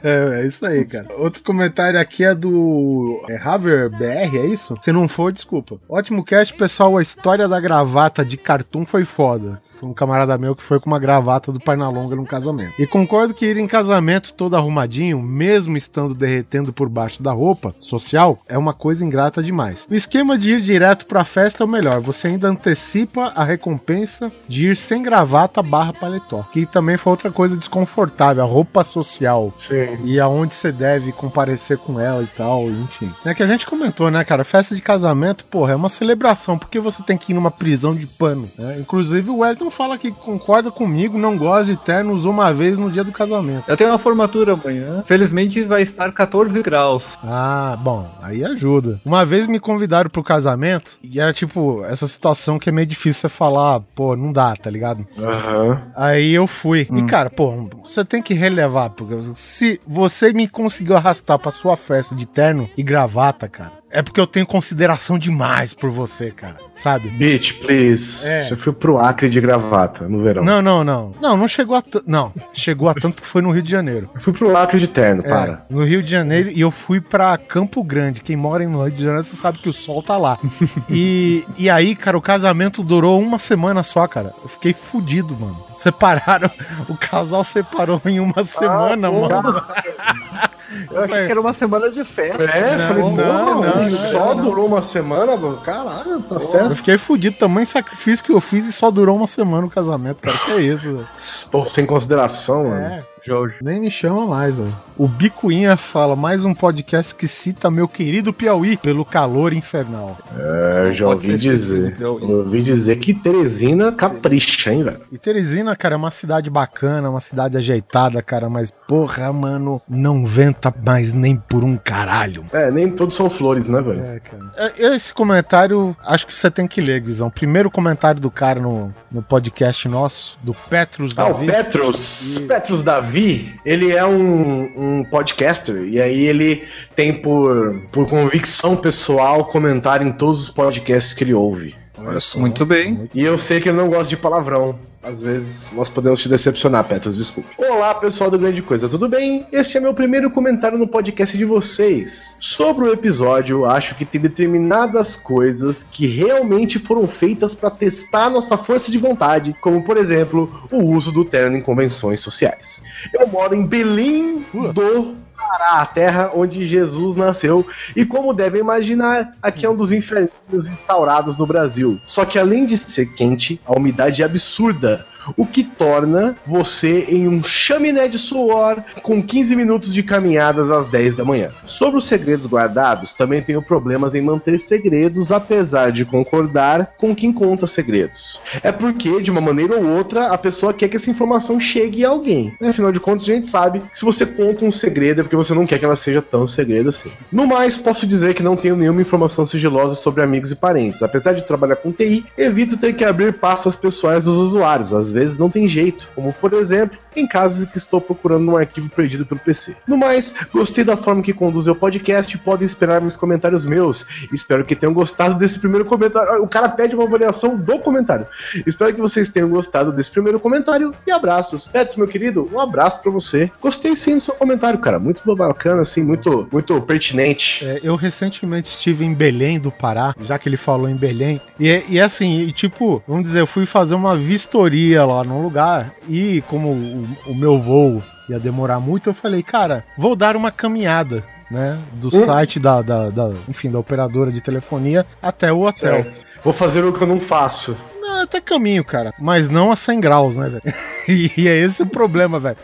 [0.04, 1.08] é isso aí, cara.
[1.17, 4.76] Outro comentário aqui é do é, Haver BR, é isso?
[4.82, 5.80] Se não for, desculpa.
[5.89, 6.98] Ótimo cast, pessoal.
[6.98, 9.60] A história da gravata de cartoon foi foda.
[9.80, 12.74] Foi um camarada meu que foi com uma gravata do Pernalonga num casamento.
[12.80, 17.76] E concordo que ir em casamento todo arrumadinho, mesmo estando derretendo por baixo da roupa
[17.80, 19.88] social, é uma coisa ingrata demais.
[19.90, 22.00] O esquema de ir direto pra festa é o melhor.
[22.02, 26.44] Você ainda antecipa a recompensa de ir sem gravata barra paletó.
[26.52, 29.98] Que também foi outra coisa desconfortável, a roupa social Sim.
[30.04, 33.12] e aonde você deve comparecer com ela e tal, enfim.
[33.26, 34.44] É que a gente comentou, né, cara?
[34.44, 38.08] Festa de casamento, porra, é uma celebração, porque você tem que ir numa prisão de
[38.08, 38.78] pano, né?
[38.80, 42.77] Inclusive o Wellington Milton fala que concorda comigo, não gosta de terno, usou uma vez
[42.77, 43.65] no dia do casamento.
[43.67, 45.03] Eu tenho uma formatura amanhã.
[45.06, 47.03] Felizmente vai estar 14 graus.
[47.23, 48.99] Ah, bom, aí ajuda.
[49.06, 53.21] Uma vez me convidaram pro casamento e era tipo essa situação que é meio difícil
[53.21, 55.06] você falar, pô, não dá, tá ligado?
[55.19, 55.82] Aham.
[55.95, 56.88] Aí eu fui.
[56.91, 61.75] E cara, pô, você tem que relevar, porque se você me conseguiu arrastar pra sua
[61.75, 66.58] festa de terno e gravata, cara, é porque eu tenho consideração demais por você, cara,
[66.76, 67.10] sabe?
[67.10, 68.28] Bitch, please.
[68.28, 68.43] É.
[68.45, 70.43] Já fui pro Acre de gravata no verão.
[70.43, 71.13] Não, não, não.
[71.21, 72.04] Não, não chegou a tanto.
[72.06, 74.10] Não, chegou a tanto porque foi no Rio de Janeiro.
[74.13, 75.65] Eu fui pro Acre de terno, É, para.
[75.69, 78.21] no Rio de Janeiro e eu fui pra Campo Grande.
[78.21, 80.38] Quem mora no Rio de Janeiro, você sabe que o sol tá lá.
[80.89, 84.34] e, e aí, cara, o casamento durou uma semana só, cara.
[84.43, 85.63] Eu fiquei fudido, mano.
[85.73, 86.50] Separaram,
[86.89, 89.30] o casal separou em uma semana, pô.
[89.30, 89.63] mano.
[90.92, 92.44] Eu achei que era uma semana de festa.
[92.44, 94.44] É, Não, falei, não, não, não, só não.
[94.44, 95.58] durou uma semana, mano.
[95.58, 96.76] Caralho, tá Eu festa.
[96.76, 97.36] fiquei fudido.
[97.38, 100.38] Tamanho sacrifício que eu fiz e só durou uma semana o casamento, cara.
[100.38, 101.08] Que é isso, velho?
[101.52, 102.86] Pô, sem consideração, mano.
[102.86, 103.06] É.
[103.28, 103.56] Jorge.
[103.62, 104.74] Nem me chama mais, velho.
[104.98, 110.18] O Bicuinha fala, mais um podcast que cita meu querido Piauí pelo calor infernal.
[110.36, 111.96] É, eu já Pode ouvi dizer.
[112.00, 115.02] eu- ouvi dizer que Teresina capricha, hein, velho.
[115.12, 120.26] E Teresina, cara, é uma cidade bacana, uma cidade ajeitada, cara, mas porra, mano, não
[120.26, 122.44] venta mais nem por um caralho.
[122.54, 124.02] É, nem todos são flores, né, velho?
[124.04, 124.52] É, cara.
[124.56, 127.30] É, Esse comentário, acho que você tem que ler, Guizão.
[127.30, 131.46] Primeiro comentário do cara no, no podcast nosso, do Petrus Ah, o Davi.
[131.46, 133.16] Petros, Petros Davi,
[133.65, 136.63] ele é um, um podcaster e aí ele
[136.95, 141.75] tem por, por convicção pessoal comentar em todos os podcasts que ele ouve.
[141.97, 142.39] Olha só.
[142.39, 143.10] Muito bem.
[143.13, 144.77] E eu sei que ele não gosta de palavrão.
[145.08, 147.50] Às vezes nós podemos te decepcionar, Petros, desculpe.
[147.58, 149.48] Olá, pessoal do Grande Coisa, tudo bem?
[149.54, 152.36] Este é meu primeiro comentário no podcast de vocês.
[152.41, 158.58] Sobre o episódio, acho que tem determinadas coisas que realmente foram feitas para testar nossa
[158.58, 162.84] força de vontade, como por exemplo, o uso do terno em convenções sociais.
[163.17, 165.15] Eu moro em Belém do
[165.48, 167.66] Pará, a terra onde Jesus nasceu.
[167.96, 172.00] E como devem imaginar, aqui é um dos infernos instaurados no Brasil.
[172.06, 175.06] Só que além de ser quente, a umidade é absurda.
[175.36, 180.88] O que torna você em um chaminé de suor com 15 minutos de caminhadas às
[180.88, 181.50] 10 da manhã.
[181.66, 187.32] Sobre os segredos guardados, também tenho problemas em manter segredos, apesar de concordar com quem
[187.32, 188.40] conta segredos.
[188.63, 192.10] É porque, de uma maneira ou outra, a pessoa quer que essa informação chegue a
[192.10, 192.56] alguém.
[192.62, 195.54] Afinal de contas, a gente sabe que se você conta um segredo é porque você
[195.54, 197.12] não quer que ela seja tão segredo assim.
[197.32, 201.04] No mais, posso dizer que não tenho nenhuma informação sigilosa sobre amigos e parentes.
[201.04, 204.94] Apesar de trabalhar com TI, evito ter que abrir pastas pessoais dos usuários.
[204.94, 208.58] Às vezes não tem jeito, como por exemplo, em casos em que estou procurando um
[208.58, 209.75] arquivo perdido pelo PC.
[209.88, 214.06] No mais, gostei da forma que conduziu o podcast e podem esperar mais comentários meus.
[214.32, 216.43] Espero que tenham gostado desse primeiro comentário.
[216.43, 218.25] O cara pede uma avaliação do comentário.
[218.65, 221.67] Espero que vocês tenham gostado desse primeiro comentário e abraços.
[221.67, 223.51] Pets, meu querido, um abraço pra você.
[223.62, 224.99] Gostei sim do seu comentário, cara.
[224.99, 227.65] Muito bacana, assim, muito, muito pertinente.
[227.65, 231.41] É, eu recentemente estive em Belém do Pará, já que ele falou em Belém.
[231.60, 235.23] E, é- e é assim, e tipo, vamos dizer, eu fui fazer uma vistoria lá
[235.23, 235.91] num lugar.
[236.08, 240.52] E como o, o meu voo ia demorar muito, eu falei, cara, vou dar uma
[240.52, 241.24] caminhada.
[241.50, 242.26] Né, do Hum.
[242.26, 246.04] site da, da, da- enfim, da operadora de telefonia até o hotel.
[246.04, 246.26] Certo.
[246.43, 247.78] Vou fazer o que eu não faço.
[248.02, 249.13] Não, até caminho, cara.
[249.17, 250.76] Mas não a 100 graus, né, velho?
[251.38, 252.58] e é esse o problema, velho.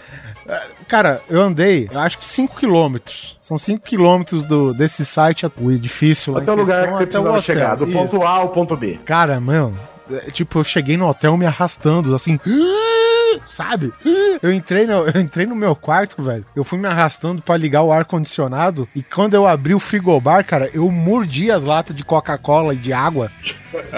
[0.46, 3.38] É, Cara, eu andei, eu acho que 5 quilômetros.
[3.42, 6.42] São 5 quilômetros do, desse site, o edifício lá.
[6.42, 7.94] Até o lugar que você precisava chegar, do Isso.
[7.98, 9.00] ponto A ao ponto B.
[9.06, 9.80] Cara, mano,
[10.12, 12.38] é, tipo, eu cheguei no hotel me arrastando, assim.
[13.48, 13.92] Sabe?
[14.42, 16.46] Eu entrei, no, eu entrei no meu quarto, velho.
[16.56, 18.88] Eu fui me arrastando pra ligar o ar-condicionado.
[18.96, 22.94] E quando eu abri o frigobar, cara, eu mordi as latas de Coca-Cola e de
[22.94, 23.32] água.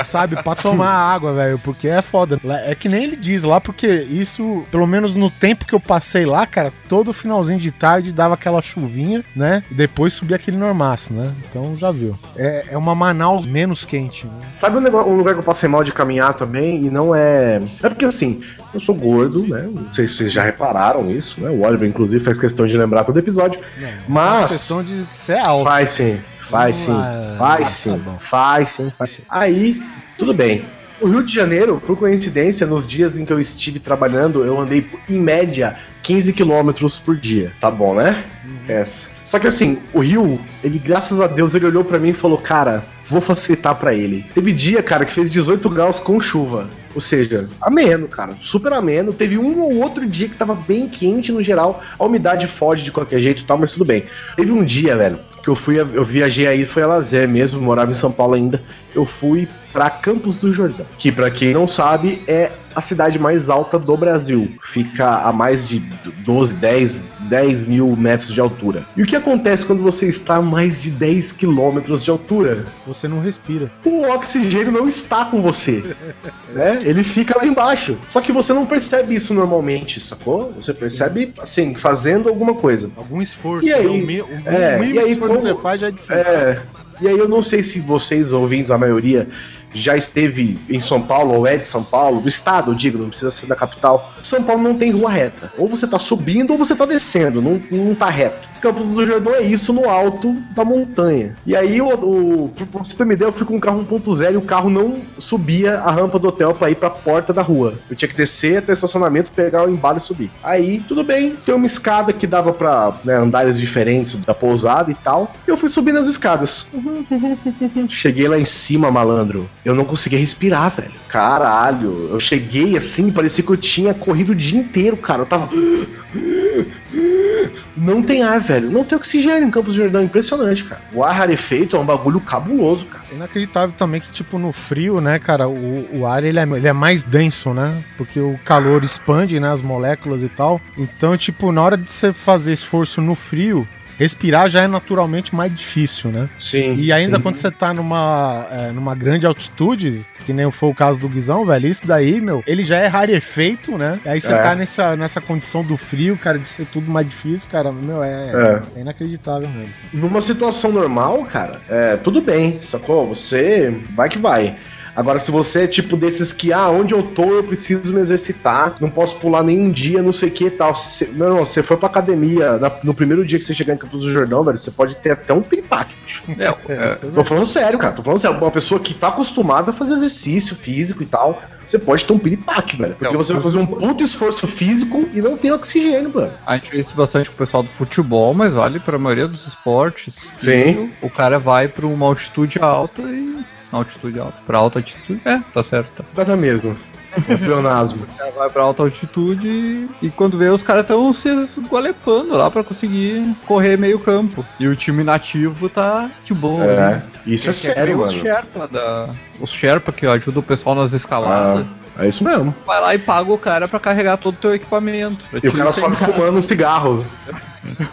[0.03, 0.41] Sabe?
[0.43, 1.59] Pra tomar água, velho.
[1.59, 2.39] Porque é foda.
[2.65, 6.25] É que nem ele diz lá, porque isso, pelo menos no tempo que eu passei
[6.25, 9.63] lá, cara, todo finalzinho de tarde dava aquela chuvinha, né?
[9.69, 11.31] E depois subia aquele normaço, né?
[11.49, 12.17] Então já viu.
[12.35, 14.33] É, é uma Manaus menos quente, né?
[14.57, 16.85] Sabe um, negócio- um lugar que eu passei mal de caminhar também?
[16.85, 17.61] E não é.
[17.83, 18.41] É porque assim,
[18.73, 19.67] eu sou gordo, né?
[19.71, 21.49] Não sei se vocês já repararam isso, né?
[21.49, 23.59] O Oliver, inclusive, faz questão de lembrar todo episódio.
[24.07, 25.63] Mas- Faz questão de ser alto.
[25.65, 29.23] Faz sim, faz sim, Ah, faz tá sim, faz sim, faz sim.
[29.29, 29.81] Aí,
[30.17, 30.63] tudo bem.
[31.01, 34.89] O Rio de Janeiro, por coincidência, nos dias em que eu estive trabalhando, eu andei
[35.09, 37.51] em média 15 quilômetros por dia.
[37.59, 38.23] Tá bom, né?
[38.67, 39.09] Essa.
[39.23, 42.37] Só que assim, o Rio, ele, graças a Deus, ele olhou pra mim e falou:
[42.37, 44.25] Cara, vou facilitar pra ele.
[44.33, 46.69] Teve dia, cara, que fez 18 graus com chuva.
[46.93, 48.37] Ou seja, ameno, cara.
[48.39, 49.11] Super ameno.
[49.11, 51.83] Teve um ou outro dia que tava bem quente no geral.
[51.99, 54.05] A umidade fode de qualquer jeito e tal, mas tudo bem.
[54.37, 57.91] Teve um dia, velho, que eu fui, eu viajei aí, foi a lazer mesmo, morava
[57.91, 58.59] em São Paulo ainda.
[58.95, 63.49] Eu fui pra Campos do Jordão, que pra quem não sabe é a cidade mais
[63.49, 64.49] alta do Brasil.
[64.63, 65.79] Fica a mais de
[66.25, 68.85] 12, 10, 10 mil metros de altura.
[68.97, 72.65] E o que acontece quando você está a mais de 10 quilômetros de altura?
[72.87, 73.69] Você não respira.
[73.85, 75.83] o oxigênio não está com você.
[76.53, 76.79] né?
[76.83, 77.97] Ele fica lá embaixo.
[78.09, 80.53] Só que você não percebe isso normalmente, sacou?
[80.57, 82.91] Você percebe, assim, fazendo alguma coisa.
[82.97, 83.67] Algum esforço.
[83.67, 83.99] E aí?
[84.01, 84.05] né?
[84.05, 86.15] Mi- o É, mínimo e aí que como- você faz já é difícil.
[86.15, 86.61] É.
[87.01, 89.27] E aí eu não sei se vocês, ouvintes, a maioria,
[89.73, 93.09] já esteve em São Paulo, ou é de São Paulo, do estado, eu digo, não
[93.09, 94.13] precisa ser da capital.
[94.21, 95.51] São Paulo não tem rua reta.
[95.57, 98.47] Ou você tá subindo ou você tá descendo, não, não tá reto.
[98.65, 101.35] Campos do Jordão é isso no alto da montanha.
[101.45, 104.33] E aí, o, o, pra você ter uma ideia, eu fui com um carro 1.0
[104.33, 107.75] e o carro não subia a rampa do hotel pra ir pra porta da rua.
[107.87, 110.31] Eu tinha que descer até o estacionamento, pegar o embalo e subir.
[110.43, 114.95] Aí, tudo bem, tem uma escada que dava pra né, andares diferentes da pousada e
[114.95, 115.31] tal.
[115.45, 116.67] Eu fui subindo as escadas.
[117.87, 119.47] Cheguei lá em cima, malandro.
[119.63, 120.93] Eu não conseguia respirar, velho.
[121.07, 122.09] Caralho.
[122.09, 125.21] Eu cheguei assim, parecia que eu tinha corrido o dia inteiro, cara.
[125.21, 125.49] Eu tava.
[127.75, 128.69] Não tem ar, velho.
[128.71, 130.03] Não tem oxigênio em Campos do Jordão.
[130.03, 130.81] Impressionante, cara.
[130.93, 133.05] O ar rarefeito é um bagulho cabuloso, cara.
[133.11, 136.67] É Inacreditável também que, tipo, no frio, né, cara, o, o ar ele é, ele
[136.67, 137.83] é mais denso, né?
[137.97, 140.61] Porque o calor expande, né, as moléculas e tal.
[140.77, 143.67] Então, tipo, na hora de você fazer esforço no frio,
[143.97, 146.29] respirar já é naturalmente mais difícil, né?
[146.37, 146.75] Sim.
[146.75, 147.23] E ainda sim.
[147.23, 151.45] quando você tá numa, é, numa grande altitude, que nem foi o caso do Guizão,
[151.45, 153.99] velho, isso daí, meu, ele já é rarefeito, né?
[154.05, 154.37] Aí você É.
[154.41, 158.61] tá nessa, nessa condição do frio, cara, de ser tudo mais difícil, cara, meu, é,
[158.75, 158.79] É.
[158.79, 159.73] é inacreditável mesmo.
[159.93, 163.05] Numa situação normal, cara, é, tudo bem, sacou?
[163.07, 164.55] Você vai que vai.
[164.95, 168.77] Agora, se você é tipo desses que, ah, onde eu tô, eu preciso me exercitar,
[168.79, 170.75] não posso pular nenhum dia, não sei o que e tal.
[170.75, 173.77] Se, não, não, você foi pra academia na- no primeiro dia que você chegar em
[173.77, 176.23] Campos do Jordão, velho, você pode ter até um piripaque, bicho.
[176.39, 177.93] É, é, isso é Tô falando sério, cara.
[177.93, 178.37] Tô falando sério.
[178.37, 182.19] Uma pessoa que tá acostumada a fazer exercício físico e tal, você pode ter um
[182.19, 182.95] piripaque, velho.
[182.95, 186.31] Porque É, você vai fazer um puto esforço físico e não tem oxigênio, mano.
[186.45, 189.45] A gente vê isso bastante com o pessoal do futebol, mas vale pra maioria dos
[189.45, 190.13] esportes.
[190.37, 190.91] Sim.
[191.01, 193.43] O cara vai pra uma altitude alta e.
[193.71, 194.37] Altitude alta.
[194.45, 195.21] Pra alta altitude.
[195.25, 195.91] É, tá certo.
[195.95, 196.03] Tá.
[196.13, 196.75] Data mesmo.
[197.29, 198.05] É pleonasmo.
[198.35, 203.33] Vai pra alta altitude e, quando vê, os caras estão se esgolepando lá pra conseguir
[203.45, 204.45] correr meio campo.
[204.59, 206.65] E o time nativo tá de boa.
[206.65, 207.03] É, né?
[207.25, 208.21] isso é Esse sério, os mano.
[208.21, 209.07] Sherpa da.
[209.39, 211.65] Os Sherpa que ajudam o pessoal nas escaladas.
[211.97, 212.53] É isso mesmo.
[212.65, 215.23] Vai lá e paga o cara pra carregar todo o teu equipamento.
[215.41, 217.05] E o cara sobe fumando um cigarro.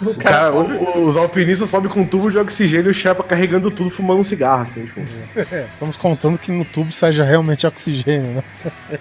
[0.00, 3.70] O cara, o- os alpinistas sobem com um tubo de oxigênio e o Sherpa carregando
[3.70, 5.00] tudo, fumando um cigarro, assim, tipo.
[5.50, 8.42] É, estamos contando que no tubo seja realmente oxigênio, né?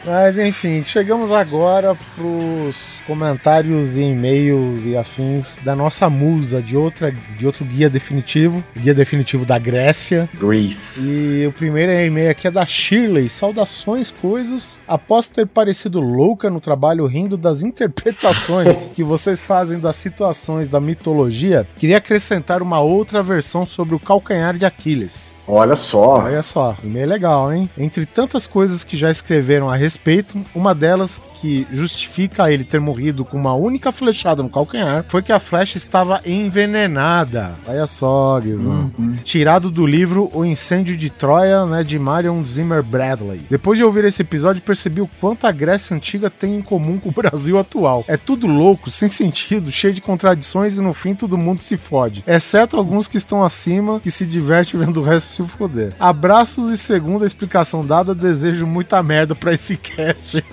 [0.05, 7.11] Mas enfim, chegamos agora pros comentários e e-mails e afins da nossa musa de outra
[7.38, 10.30] de outro guia definitivo, guia definitivo da Grécia.
[10.39, 11.38] Grease.
[11.41, 13.28] E o primeiro e-mail aqui é da Shirley.
[13.30, 14.80] Saudações, coisas.
[14.88, 20.80] Após ter parecido louca no trabalho rindo das interpretações que vocês fazem das situações da
[20.80, 25.34] mitologia, queria acrescentar uma outra versão sobre o calcanhar de Aquiles.
[25.54, 26.20] Olha só.
[26.20, 27.70] Olha só, e-mail legal, hein?
[27.78, 33.26] Entre tantas coisas que já escreveram a respeito, uma delas que justifica ele ter morrido
[33.26, 37.56] com uma única flechada no calcanhar foi que a flecha estava envenenada.
[37.68, 38.91] Olha só, Guizão.
[39.26, 43.41] Tirado do livro O Incêndio de Troia, né, de Marion Zimmer Bradley.
[43.49, 47.10] Depois de ouvir esse episódio, percebi o quanto a Grécia Antiga tem em comum com
[47.10, 48.06] o Brasil atual.
[48.08, 52.24] É tudo louco, sem sentido, cheio de contradições e no fim todo mundo se fode.
[52.26, 55.94] Exceto alguns que estão acima, que se divertem vendo o resto se foder.
[56.00, 60.44] Abraços e segundo a explicação dada, desejo muita merda pra esse cast.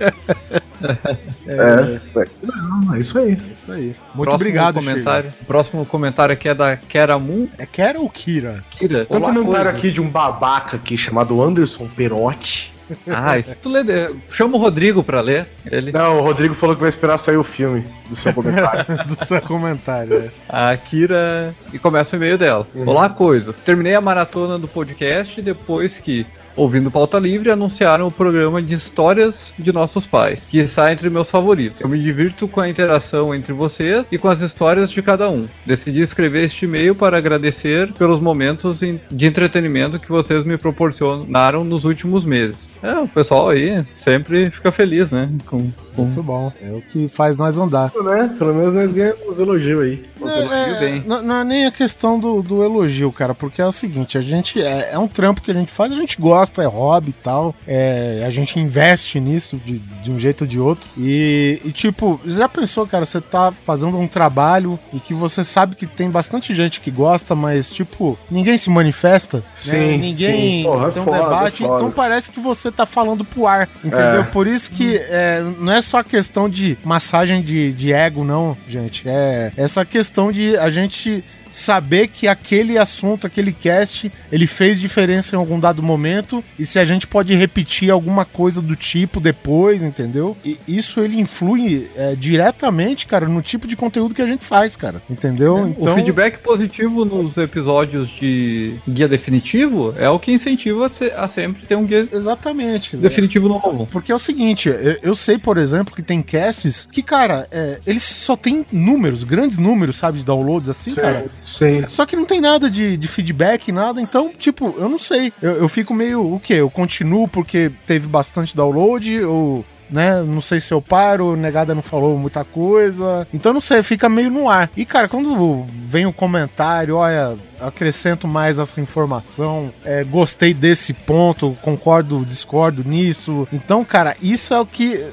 [1.44, 1.98] É.
[2.40, 3.32] Não, é isso aí.
[3.32, 3.82] É isso aí.
[3.82, 5.32] Muito Próximo obrigado, comentário.
[5.42, 7.50] O próximo comentário aqui é da Keramun Shirley.
[7.58, 8.64] É Kera ou Kira?
[8.70, 9.04] Kira.
[9.04, 12.72] Tem um comentário aqui de um babaca aqui chamado Anderson Perotti.
[13.06, 13.82] Ah, isso tu lê.
[14.30, 15.46] Chama o Rodrigo pra ler.
[15.70, 15.92] Ele.
[15.92, 18.84] Não, o Rodrigo falou que vai esperar sair o filme do seu comentário.
[19.06, 20.14] Do seu comentário.
[20.14, 20.30] é.
[20.48, 21.54] A Kira.
[21.72, 22.66] E começa o e-mail dela.
[22.86, 23.58] Olá, coisas.
[23.60, 26.26] Terminei a maratona do podcast depois que,
[26.58, 31.30] ouvindo Pauta Livre, anunciaram o programa de histórias de nossos pais, que está entre meus
[31.30, 31.80] favoritos.
[31.80, 35.46] Eu me divirto com a interação entre vocês e com as histórias de cada um.
[35.64, 41.84] Decidi escrever este e-mail para agradecer pelos momentos de entretenimento que vocês me proporcionaram nos
[41.84, 42.68] últimos meses.
[42.82, 45.28] É, o pessoal aí sempre fica feliz, né?
[45.46, 46.52] Com, com Muito bom.
[46.60, 47.92] É o que faz nós andar.
[48.02, 48.34] né?
[48.38, 50.02] Pelo menos nós ganhamos elogio aí.
[50.20, 51.02] os elogios É, bem.
[51.06, 54.20] não, não é nem a questão do, do elogio, cara, porque é o seguinte, a
[54.20, 57.12] gente é, é um trampo que a gente faz, a gente gosta, é hobby e
[57.12, 60.88] tal, é, a gente investe nisso de, de um jeito ou de outro.
[60.96, 65.76] E, e, tipo, já pensou, cara, você tá fazendo um trabalho e que você sabe
[65.76, 69.44] que tem bastante gente que gosta, mas, tipo, ninguém se manifesta, né?
[69.54, 70.62] Sim, ninguém sim.
[70.64, 71.78] Porra, é tem um foda, debate, é foda.
[71.78, 74.20] então parece que você tá falando pro ar, entendeu?
[74.20, 74.24] É.
[74.24, 79.08] Por isso que é, não é só questão de massagem de, de ego, não, gente.
[79.08, 85.34] É essa questão de a gente saber que aquele assunto, aquele cast, ele fez diferença
[85.34, 89.82] em algum dado momento e se a gente pode repetir alguma coisa do tipo depois,
[89.82, 90.36] entendeu?
[90.44, 94.76] E isso ele influi é, diretamente, cara, no tipo de conteúdo que a gente faz,
[94.76, 95.68] cara, entendeu?
[95.68, 101.12] Então, O feedback positivo nos episódios de guia definitivo é o que incentiva a se-
[101.16, 102.96] a sempre ter um guia Exatamente.
[102.96, 103.02] né?
[103.02, 103.86] definitivo novo.
[103.90, 107.78] Porque é o seguinte, eu, eu sei, por exemplo, que tem casts que, cara, é,
[107.86, 111.26] eles só tem números, grandes números, sabe, de downloads assim, cara.
[111.50, 111.86] Sim.
[111.86, 114.00] Só que não tem nada de, de feedback, nada.
[114.00, 115.32] Então, tipo, eu não sei.
[115.40, 116.34] Eu, eu fico meio.
[116.34, 116.54] O quê?
[116.54, 119.24] Eu continuo porque teve bastante download?
[119.24, 119.64] Ou.
[119.90, 120.22] Né?
[120.22, 123.26] Não sei se eu paro, negada não falou muita coisa.
[123.32, 124.70] Então não sei, fica meio no ar.
[124.76, 131.56] E cara, quando vem o comentário, olha, acrescento mais essa informação, é, gostei desse ponto,
[131.62, 133.48] concordo, discordo nisso.
[133.50, 135.06] Então, cara, isso é o que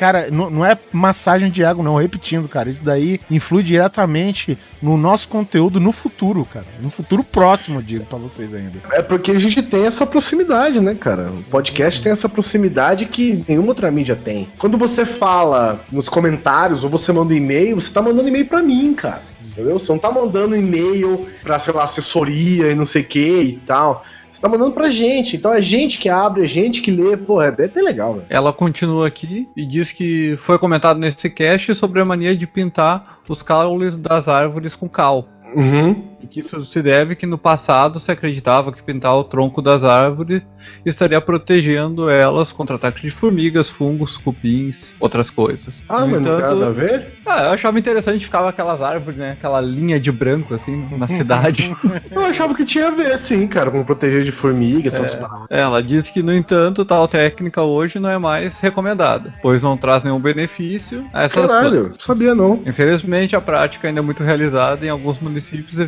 [0.00, 1.96] Cara, não, não é massagem de ego, não.
[1.96, 2.70] Repetindo, cara.
[2.70, 6.64] Isso daí influi diretamente no nosso conteúdo no futuro, cara.
[6.80, 8.78] No futuro próximo, eu digo pra vocês ainda.
[8.92, 11.24] É porque a gente tem essa proximidade, né, cara?
[11.30, 14.48] O podcast tem essa proximidade que nenhuma outra mídia tem.
[14.56, 18.94] Quando você fala nos comentários ou você manda e-mail, você tá mandando e-mail pra mim,
[18.94, 19.22] cara.
[19.50, 19.78] Entendeu?
[19.78, 23.56] Você não tá mandando e-mail pra, sei lá, assessoria e não sei o que e
[23.66, 24.02] tal.
[24.32, 25.36] Você tá mandando pra gente.
[25.36, 27.16] Então é gente que abre, é gente que lê.
[27.16, 28.26] Pô, é bem legal, velho.
[28.28, 33.20] Ela continua aqui e diz que foi comentado nesse cast sobre a mania de pintar
[33.28, 35.28] os caules das árvores com cal.
[35.54, 36.09] Uhum.
[36.22, 39.82] E que isso se deve que no passado se acreditava que pintar o tronco das
[39.84, 40.42] árvores
[40.84, 45.82] estaria protegendo elas contra ataques de formigas, fungos, cupins, outras coisas.
[45.88, 47.12] Ah, No mas não tem entanto, nada a ver?
[47.26, 49.32] ah, eu achava interessante ficava aquelas árvores, né?
[49.32, 51.74] Aquela linha de branco assim na cidade.
[52.10, 55.46] Eu achava que tinha a ver, sim, cara, com proteger de formiga, essas paradas.
[55.48, 60.02] Ela diz que, no entanto, tal técnica hoje não é mais recomendada, pois não traz
[60.02, 61.50] nenhum benefício a essas plantas.
[61.50, 62.62] Caralho, não sabia não.
[62.66, 65.80] Infelizmente, a prática ainda é muito realizada em alguns municípios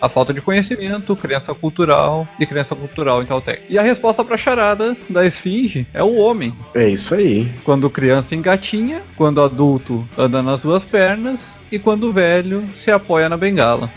[0.00, 3.66] à falta de conhecimento, crença cultural e crença cultural em tal técnica.
[3.72, 6.54] E a resposta para a charada da esfinge é o homem.
[6.74, 7.50] É isso aí.
[7.64, 13.36] Quando criança engatinha, quando adulto anda nas duas pernas e quando velho se apoia na
[13.36, 13.90] bengala.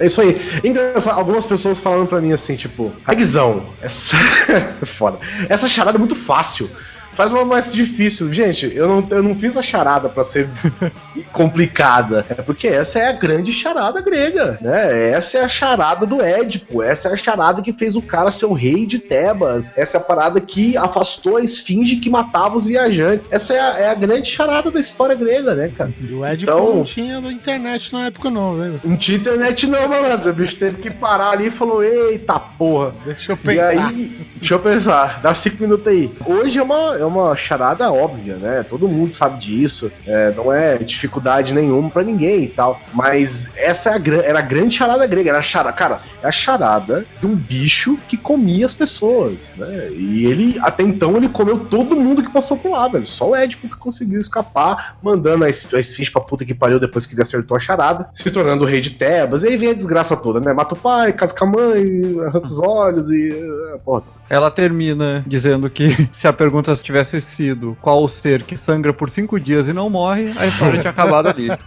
[0.00, 0.34] É isso aí.
[0.64, 4.16] Engraçado, algumas pessoas falaram pra mim assim, tipo, Aguizão, essa.
[4.86, 5.18] Foda.
[5.46, 6.70] Essa charada é muito fácil.
[7.12, 8.32] Faz uma mais difícil.
[8.32, 10.48] Gente, eu não, eu não fiz a charada pra ser
[11.32, 12.24] complicada.
[12.30, 15.10] É porque essa é a grande charada grega, né?
[15.10, 16.82] Essa é a charada do Édipo.
[16.82, 19.72] Essa é a charada que fez o cara ser o rei de Tebas.
[19.76, 23.28] Essa é a parada que afastou a esfinge que matava os viajantes.
[23.30, 25.92] Essa é a, é a grande charada da história grega, né, cara?
[26.00, 28.80] E o Ed Então- não tinha internet na época, não, velho.
[28.84, 30.30] Não tinha internet não, malandro.
[30.30, 32.94] O bicho teve que parar ali e falou, eita porra.
[33.04, 33.88] Deixa eu E pensar.
[33.88, 36.12] aí, deixa eu pensar, dá cinco minutos aí.
[36.24, 38.62] Hoje é uma, é uma charada óbvia, né?
[38.62, 39.90] Todo mundo sabe disso.
[40.06, 42.80] É, não é dificuldade nenhuma pra ninguém e tal.
[42.92, 45.30] Mas essa é a, era a grande charada grega.
[45.30, 49.90] Era a charada, cara, é a charada de um bicho que comia as pessoas, né?
[49.90, 53.06] E ele, até então, ele comeu todo mundo que passou por lá, velho.
[53.06, 57.06] Só o Édipo que conseguiu escapar, mandando a, a esfinge pra puta que pariu depois
[57.06, 59.42] que ele acertou a charada, se tornando o rei de Tebas.
[59.42, 60.52] E aí vem a desgraça toda, né?
[60.52, 63.30] Mata o pai, casa com a mãe, arranca os olhos e.
[63.74, 68.56] é, Porra, Ela termina dizendo que se a pergunta tivesse sido qual o ser que
[68.56, 71.48] sangra por cinco dias e não morre, a história tinha acabado ali.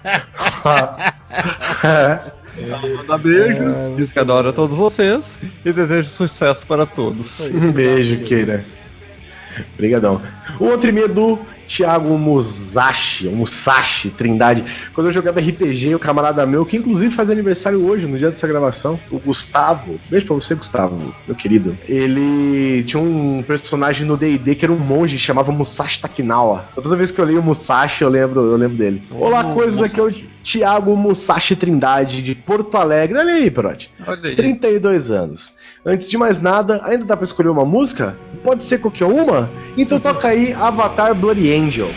[2.98, 7.38] Manda beijos, diz que adora todos vocês e deseja sucesso para todos.
[7.42, 8.64] Um beijo, Keira.
[9.74, 10.22] Obrigadão.
[10.60, 14.64] O outro e-mail do Thiago Musashi, Musashi Trindade.
[14.94, 18.48] Quando eu jogava RPG, o camarada meu, que inclusive faz aniversário hoje, no dia dessa
[18.48, 20.00] gravação, o Gustavo.
[20.10, 21.78] Beijo pra você, Gustavo, meu querido.
[21.88, 26.66] Ele tinha um personagem no D&D que era um monge, chamava Musashi Takinawa.
[26.72, 29.04] Então, toda vez que eu leio Musashi, eu lembro, eu lembro dele.
[29.12, 30.12] Olá, coisas, aqui é o
[30.44, 33.18] Thiago Musashi Trindade, de Porto Alegre.
[33.18, 33.86] Olha aí, Brod.
[34.06, 34.36] Olha aí.
[34.36, 35.56] 32 anos.
[35.86, 38.18] Antes de mais nada, ainda dá pra escolher uma música?
[38.44, 39.50] Pode ser qualquer uma?
[39.78, 41.94] Então toca aí Avatar Bloody Angel.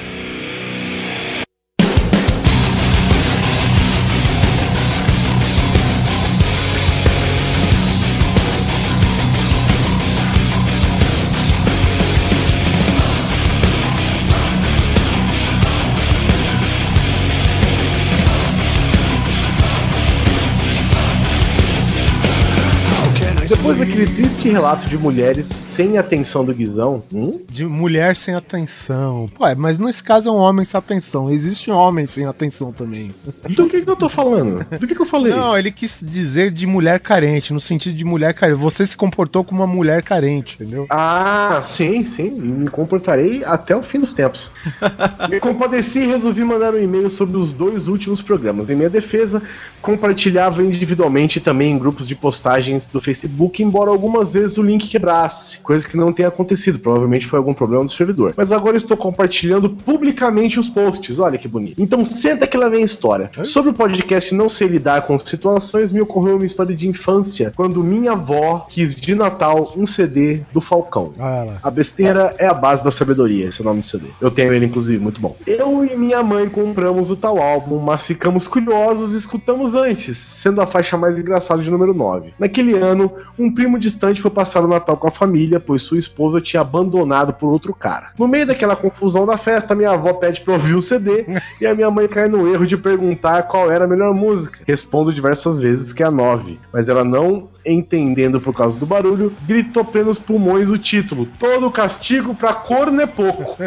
[23.49, 27.41] Depois daquele triste relato de mulheres sem atenção do Guizão, hum?
[27.49, 29.31] De mulher sem atenção.
[29.33, 31.31] Pô, é, mas nesse caso é um homem sem atenção.
[31.31, 33.15] Existe um homem sem atenção também.
[33.49, 34.65] do que, que eu tô falando?
[34.69, 35.33] Do que, que eu falei?
[35.33, 38.59] Não, ele quis dizer de mulher carente, no sentido de mulher carente.
[38.59, 40.87] Você se comportou como uma mulher carente, entendeu?
[40.91, 42.31] Ah, sim, sim.
[42.31, 44.51] Me comportarei até o fim dos tempos.
[45.31, 48.71] me compadeci e resolvi mandar um e-mail sobre os dois últimos programas.
[48.71, 49.41] Em minha defesa,
[49.81, 55.59] compartilhava individualmente também em grupos de postagens do Facebook, embora algumas vezes o link quebrasse,
[55.59, 56.79] coisa que não tenha acontecido.
[56.79, 58.35] Provavelmente foi algum problema do servidor.
[58.37, 61.19] Mas agora estou compartilhando publicamente os posts.
[61.19, 61.81] Olha que bonito.
[61.81, 63.31] Então senta que lá vem a história.
[63.45, 67.83] Sobre o podcast Não Sei Lidar com Situações, me ocorreu uma história de infância, quando
[67.83, 71.15] minha avó quis de Natal um CD do Falcão.
[71.19, 71.59] Ah.
[71.63, 74.07] A besteira é a base da sabedoria, esse é o nome do CD.
[74.21, 75.37] Eu tenho ele, inclusive, muito bom.
[75.47, 80.61] Eu e minha mãe compramos o tal álbum, mas ficamos curiosos e escutamos antes, sendo
[80.61, 82.35] a faixa mais engraçada de número 9.
[82.39, 86.41] Naquele ano, um primo distante foi passar o Natal com a família, pois sua esposa
[86.41, 88.11] tinha abandonado por outro cara.
[88.19, 91.27] No meio daquela confusão da festa, minha avó pede pra ouvir o CD
[91.61, 94.61] e a minha mãe cai no erro de perguntar qual era a melhor música.
[94.67, 99.33] Respondo diversas vezes que é a 9, mas ela não entendendo por causa do barulho,
[99.47, 103.57] gritou plenos pulmões o título: Todo castigo pra corno é pouco.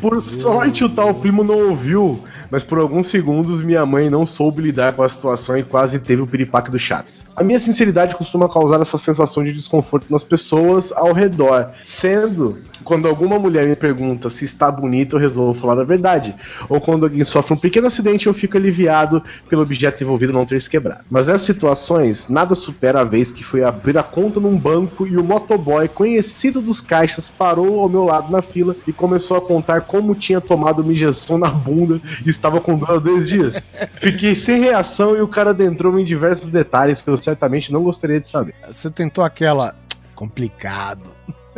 [0.00, 4.62] por sorte, o tal primo não ouviu, mas por alguns segundos minha mãe não soube
[4.62, 7.24] lidar com a situação e quase teve o piripaque do Chaves.
[7.34, 13.08] A minha sinceridade costuma causar essa sensação de desconforto nas pessoas ao redor, sendo quando
[13.08, 16.34] alguma mulher me pergunta se está bonita, eu resolvo falar a verdade.
[16.68, 20.60] Ou quando alguém sofre um pequeno acidente, eu fico aliviado pelo objeto envolvido não ter
[20.62, 21.04] se quebrado.
[21.10, 25.16] Mas nessas situações, nada supera a vez que fui abrir a conta num banco e
[25.16, 29.82] o motoboy, conhecido dos caixas, parou ao meu lado na fila e começou a contar
[29.82, 33.66] como tinha tomado uma injeção na bunda e estava com dor há dois dias.
[33.94, 38.20] Fiquei sem reação e o cara adentrou em diversos detalhes que eu certamente não gostaria
[38.20, 38.54] de saber.
[38.68, 39.74] Você tentou aquela.
[40.14, 41.10] Complicado.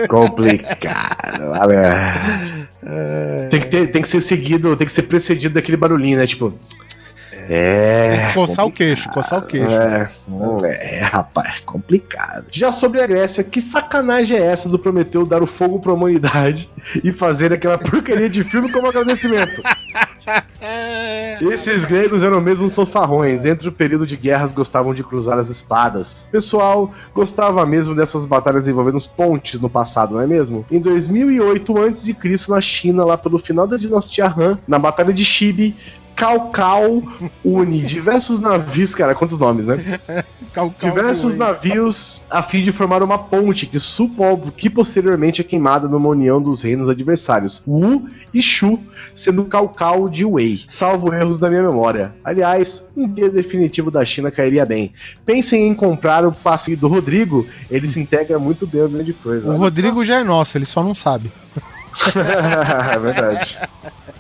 [0.08, 1.42] Complicado.
[1.60, 2.12] olha.
[3.50, 6.26] Tem que, ter- tem que ser seguido, tem que ser precedido daquele barulhinho, né?
[6.26, 6.54] Tipo.
[7.50, 8.32] É.
[8.34, 9.74] Coçar o queixo, coçar o queixo.
[9.80, 10.10] É,
[10.98, 12.44] é, rapaz, complicado.
[12.50, 16.68] Já sobre a Grécia, que sacanagem é essa do Prometeu dar o fogo pra humanidade
[17.02, 19.62] e fazer aquela porcaria de filme como agradecimento?
[21.40, 23.44] Esses gregos eram mesmo sofarrões.
[23.44, 26.26] Entre o período de guerras gostavam de cruzar as espadas.
[26.30, 30.64] Pessoal, gostava mesmo dessas batalhas envolvendo os pontes no passado, não é mesmo?
[30.70, 32.16] Em 2008 a.C.,
[32.48, 35.76] na China, lá pelo final da dinastia Han, na Batalha de Shibi,
[36.18, 37.02] Cao
[37.44, 39.76] une diversos navios, cara, quantos nomes, né?
[40.52, 45.40] Cal- cal- Diversos cal- navios a fim de formar uma ponte que supo que posteriormente
[45.40, 48.80] é queimada numa união dos reinos adversários, Wu e Shu,
[49.14, 52.12] sendo Cao de Wei, salvo erros da minha memória.
[52.24, 54.92] Aliás, um guia definitivo da China cairia bem.
[55.24, 59.48] Pensem em comprar o passe do Rodrigo, ele se integra muito bem a grande coisa.
[59.48, 61.30] O Rodrigo já é nosso, ele só não sabe.
[61.94, 62.18] só.
[62.18, 63.58] é verdade.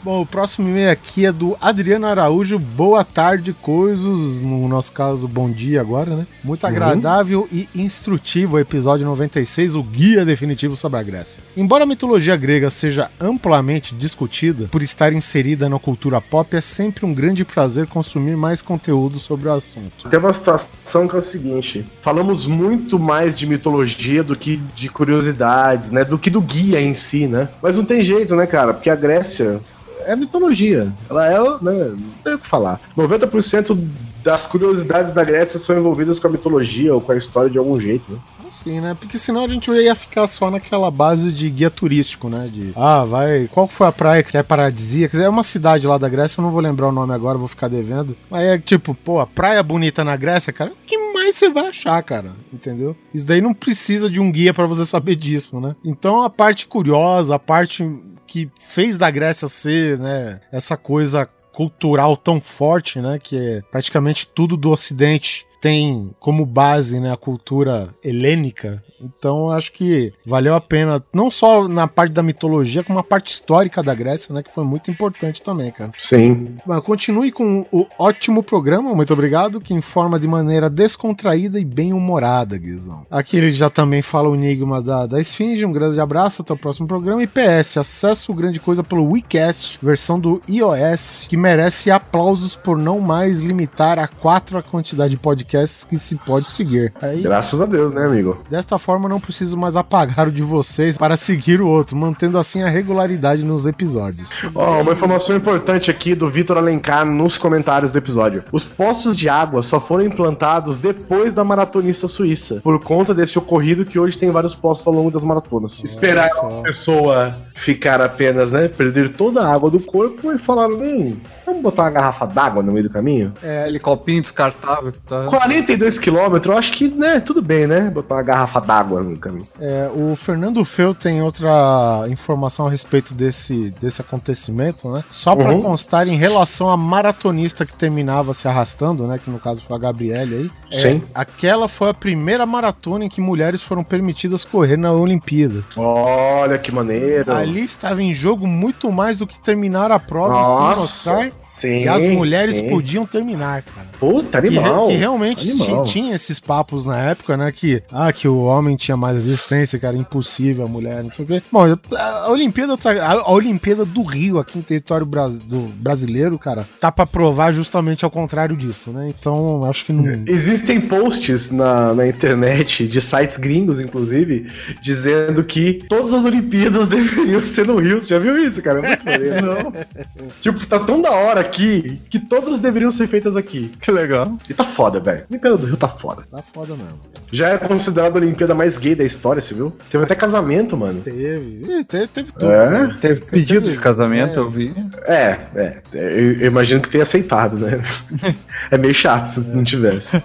[0.08, 2.58] Bom, o próximo e-mail aqui é do Adriano Araújo.
[2.58, 4.40] Boa tarde, coisas.
[4.40, 6.26] No nosso caso, bom dia agora, né?
[6.42, 11.42] Muito agradável e instrutivo o episódio 96, o guia definitivo sobre a Grécia.
[11.54, 17.04] Embora a mitologia grega seja amplamente discutida por estar inserida na cultura pop, é sempre
[17.04, 20.08] um grande prazer consumir mais conteúdo sobre o assunto.
[20.08, 24.88] Tem uma situação que é o seguinte: falamos muito mais de mitologia do que de
[24.88, 26.02] curiosidades, né?
[26.02, 27.50] Do que do guia em si, né?
[27.60, 28.72] Mas não tem jeito, né, cara?
[28.72, 29.60] Porque a Grécia
[30.08, 30.94] é mitologia.
[31.08, 31.84] Ela é, né?
[31.90, 32.80] Não tem o que falar.
[32.96, 33.78] 90%
[34.24, 37.78] das curiosidades da Grécia são envolvidas com a mitologia ou com a história de algum
[37.78, 38.18] jeito, né?
[38.46, 38.96] Assim, né?
[38.98, 42.48] Porque senão a gente ia ficar só naquela base de guia turístico, né?
[42.50, 43.46] De, ah, vai.
[43.52, 45.18] Qual foi a praia que é paradisíaca?
[45.18, 47.68] É uma cidade lá da Grécia, eu não vou lembrar o nome agora, vou ficar
[47.68, 48.16] devendo.
[48.30, 51.68] Mas é tipo, pô, a praia bonita na Grécia, cara, o que mais você vai
[51.68, 52.32] achar, cara?
[52.50, 52.96] Entendeu?
[53.12, 55.76] Isso daí não precisa de um guia pra você saber disso, né?
[55.84, 57.84] Então a parte curiosa, a parte
[58.28, 64.26] que fez da Grécia ser, né, essa coisa cultural tão forte, né, que é praticamente
[64.26, 68.80] tudo do ocidente tem como base, né, a cultura helênica.
[69.00, 73.32] Então acho que valeu a pena, não só na parte da mitologia, como a parte
[73.32, 75.92] histórica da Grécia, né, que foi muito importante também, cara.
[75.98, 76.56] Sim.
[76.64, 82.56] Bom, continue com o ótimo programa, muito obrigado, que informa de maneira descontraída e bem-humorada,
[82.56, 83.06] Guizão.
[83.10, 86.58] Aqui ele já também fala o enigma da, da Esfinge, um grande abraço, até o
[86.58, 87.22] próximo programa.
[87.22, 93.00] E PS, acesso grande coisa pelo WeCast, versão do iOS, que merece aplausos por não
[93.00, 96.92] mais limitar a quatro a quantidade de podcasts podcasts que se pode seguir.
[97.00, 98.42] Aí, Graças a Deus, né, amigo?
[98.50, 102.62] desta forma, não preciso mais apagar o de vocês para seguir o outro, mantendo assim
[102.62, 104.30] a regularidade nos episódios.
[104.54, 108.44] Ó, uma informação importante aqui do Vitor Alencar nos comentários do episódio.
[108.50, 113.84] Os poços de água só foram implantados depois da maratonista suíça, por conta desse ocorrido
[113.84, 115.82] que hoje tem vários poços ao longo das maratonas.
[115.84, 116.48] Esperar só.
[116.48, 121.60] uma pessoa ficar apenas, né, perder toda a água do corpo e falar, hum, vamos
[121.60, 123.34] botar uma garrafa d'água no meio do caminho?
[123.42, 124.92] É, aquele copinho descartável.
[125.08, 125.26] Tá?
[125.26, 129.46] 42 quilômetros, eu acho que, né, tudo bem, né, botar uma garrafa d'água no caminho.
[129.60, 135.04] É, o Fernando Feu tem outra informação a respeito desse, desse acontecimento, né?
[135.10, 135.62] Só para Uhum.
[135.62, 139.18] constar, em relação à maratonista que terminava se arrastando, né?
[139.22, 140.50] Que no caso foi a Gabriele aí.
[140.72, 141.02] é, Sim.
[141.14, 145.64] aquela foi a primeira maratona em que mulheres foram permitidas correr na Olimpíada.
[145.76, 147.32] Olha que maneiro.
[147.32, 151.80] Ali estava em jogo muito mais do que terminar a prova Nossa, sem mostrar Sim,
[151.82, 152.68] que as mulheres sim.
[152.68, 153.86] podiam terminar, cara.
[153.98, 154.86] Puta, Que, animal.
[154.88, 155.82] que realmente Animal.
[155.84, 157.50] ti- tinha esses papos na época, né?
[157.50, 161.24] Que, ah, que o homem tinha mais resistência, que era impossível a mulher, não sei
[161.24, 161.42] o quê.
[161.50, 161.64] Bom,
[161.96, 167.04] a Olimpíada, tá- a, Olimpíada do Rio, aqui em território do brasileiro, cara, tá pra
[167.06, 169.08] provar justamente ao contrário disso, né?
[169.18, 170.22] Então, acho que não.
[170.26, 174.46] Existem posts na, na internet, de sites gringos, inclusive,
[174.80, 178.00] dizendo que todas as Olimpíadas deveriam ser no Rio.
[178.00, 178.78] Você já viu isso, cara?
[178.78, 179.46] É muito maneiro.
[179.46, 179.72] Não.
[180.40, 183.72] tipo, tá tão da hora aqui que todas deveriam ser feitas aqui.
[183.80, 184.36] Que legal.
[184.48, 185.20] E tá foda, velho.
[185.20, 186.22] A Olimpíada do Rio tá foda.
[186.30, 186.98] Tá foda mesmo.
[187.30, 189.72] Já é considerada a Olimpíada mais gay da história, você viu?
[189.90, 191.00] Teve até casamento, mano.
[191.02, 191.84] Teve.
[191.84, 192.50] Teve, teve tudo.
[192.50, 192.70] É?
[192.70, 192.96] né?
[193.00, 194.38] Teve pedido de casamento, É.
[194.38, 194.74] eu vi.
[195.06, 195.82] É, é.
[195.92, 197.82] Eu, eu imagino que tenha aceitado, né?
[198.70, 200.16] É meio chato se não tivesse.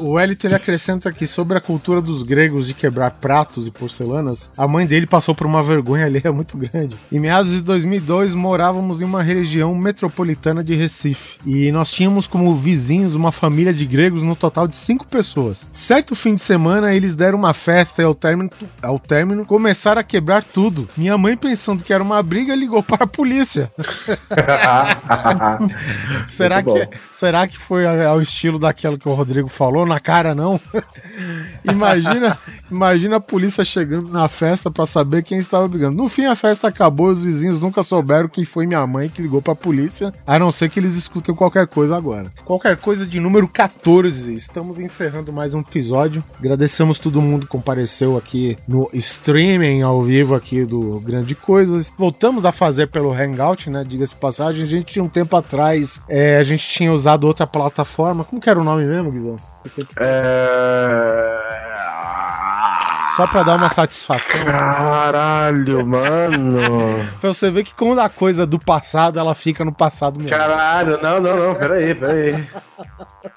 [0.00, 3.70] O, o Elito ele acrescenta aqui sobre a cultura dos gregos de quebrar pratos e
[3.70, 4.52] porcelanas.
[4.58, 6.96] A mãe dele passou por uma vergonha alheia muito grande.
[7.10, 11.38] Em meados de 2002, morávamos em uma região metropolitana de Recife.
[11.46, 15.66] E nós tínhamos como vizinhos uma família de gregos no total de cinco pessoas.
[15.72, 18.50] Certo fim de semana, eles deram uma festa e ao término,
[18.82, 20.88] ao término começaram a quebrar tudo.
[20.96, 23.72] Minha mãe, pensando que era uma briga, ligou para a polícia.
[26.26, 29.86] Será que, será que foi ao estilo daquilo que o Rodrigo falou?
[29.86, 30.60] Na cara, não?
[31.64, 32.38] imagina,
[32.70, 35.96] imagina a polícia chegando na festa pra saber quem estava brigando.
[35.96, 39.22] No fim, a festa acabou e os vizinhos nunca souberam quem foi minha mãe que
[39.22, 42.30] ligou pra polícia, a não ser que eles escutem qualquer coisa agora.
[42.44, 44.34] Qualquer coisa de número 14.
[44.34, 46.22] Estamos encerrando mais um episódio.
[46.38, 51.92] Agradecemos todo mundo que compareceu aqui no streaming ao vivo aqui do Grande Coisas.
[51.98, 53.84] Voltamos a fazer pelo Hangout, né?
[53.86, 54.62] Diga-se passagem.
[54.62, 58.24] A gente tinha um tempo atrás, é, a gente tinha usado outra plataforma.
[58.24, 59.36] Como que era o nome mesmo, Guizão?
[60.00, 61.87] É...
[63.18, 64.44] Só pra dar uma satisfação.
[64.44, 67.04] Caralho, mano.
[67.20, 70.38] Pra você ver que quando a coisa do passado, ela fica no passado mesmo.
[70.38, 72.46] Caralho, não, não, não, peraí, peraí.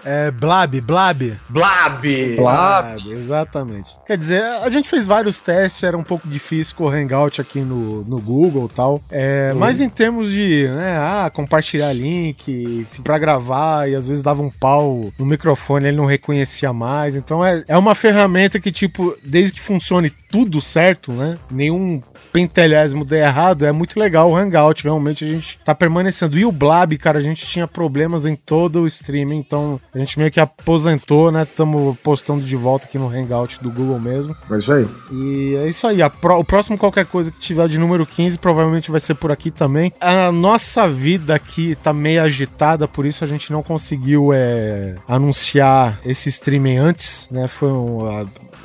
[0.03, 1.39] É Blab, Blab.
[1.49, 2.35] Blab!
[2.35, 3.91] Blab, exatamente.
[4.05, 7.59] Quer dizer, a gente fez vários testes, era um pouco difícil com o Hangout aqui
[7.59, 9.01] no, no Google e tal.
[9.09, 14.41] É, Mas em termos de, né, ah, compartilhar link pra gravar e às vezes dava
[14.41, 17.15] um pau no microfone, ele não reconhecia mais.
[17.15, 21.37] Então é, é uma ferramenta que, tipo, desde que funcione tudo certo, né?
[21.49, 22.01] Nenhum
[22.31, 24.83] pentelésimo der errado, é muito legal o Hangout.
[24.83, 26.37] Realmente a gente tá permanecendo.
[26.37, 30.17] E o Blab, cara, a gente tinha problemas em todo o streaming, então a gente
[30.17, 31.43] meio que aposentou, né?
[31.43, 34.35] Estamos postando de volta aqui no Hangout do Google mesmo.
[34.49, 34.87] É isso aí.
[35.11, 36.01] E é isso aí.
[36.01, 39.31] A pró- o próximo qualquer coisa que tiver de número 15 provavelmente vai ser por
[39.31, 39.91] aqui também.
[39.99, 45.99] A nossa vida aqui tá meio agitada, por isso a gente não conseguiu é, anunciar
[46.05, 47.47] esse streaming antes, né?
[47.47, 47.99] Foi um,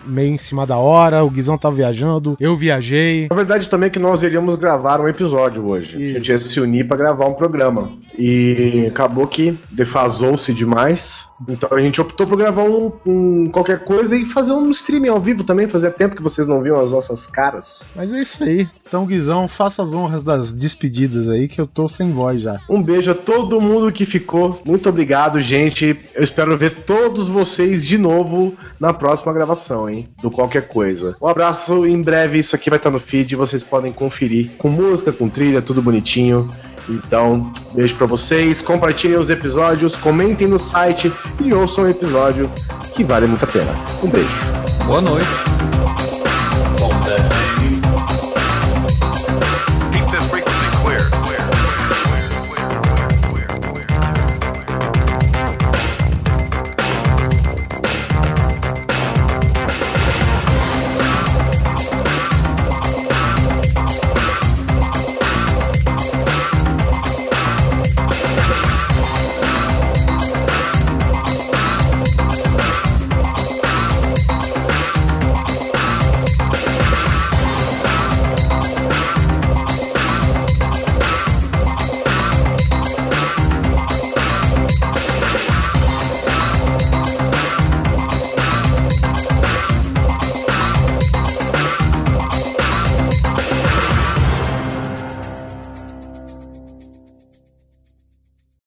[0.07, 1.25] meio em cima da hora.
[1.25, 3.27] O Guizão tá viajando, eu viajei.
[3.31, 5.97] A verdade também é que nós iríamos gravar um episódio hoje.
[5.97, 7.91] A gente ia se unir pra gravar um programa.
[8.19, 11.27] E acabou que defasou-se demais.
[11.49, 15.21] Então a gente optou por gravar um, um qualquer coisa e fazer um streaming ao
[15.21, 15.69] vivo também.
[15.69, 17.89] Fazia tempo que vocês não viam as nossas caras.
[17.95, 18.69] Mas é isso aí.
[18.87, 22.61] Então, Guizão, faça as honras das despedidas aí, que eu tô sem voz já.
[22.69, 24.61] Um beijo a todo mundo que ficou.
[24.65, 25.99] Muito obrigado, gente.
[26.15, 30.09] Eu espero ver todos vocês de novo na próxima gravação, hein?
[30.23, 31.17] Do qualquer coisa.
[31.21, 31.87] Um abraço.
[31.87, 33.35] Em breve isso aqui vai estar no feed.
[33.37, 36.49] Vocês podem conferir com música, com trilha, tudo bonitinho.
[36.89, 38.61] Então, beijo pra vocês.
[38.63, 42.51] Compartilhem os episódios, comentem no site e ouçam o episódio
[42.95, 43.75] que vale muito a pena.
[44.03, 44.39] Um beijo.
[44.87, 45.76] Boa noite.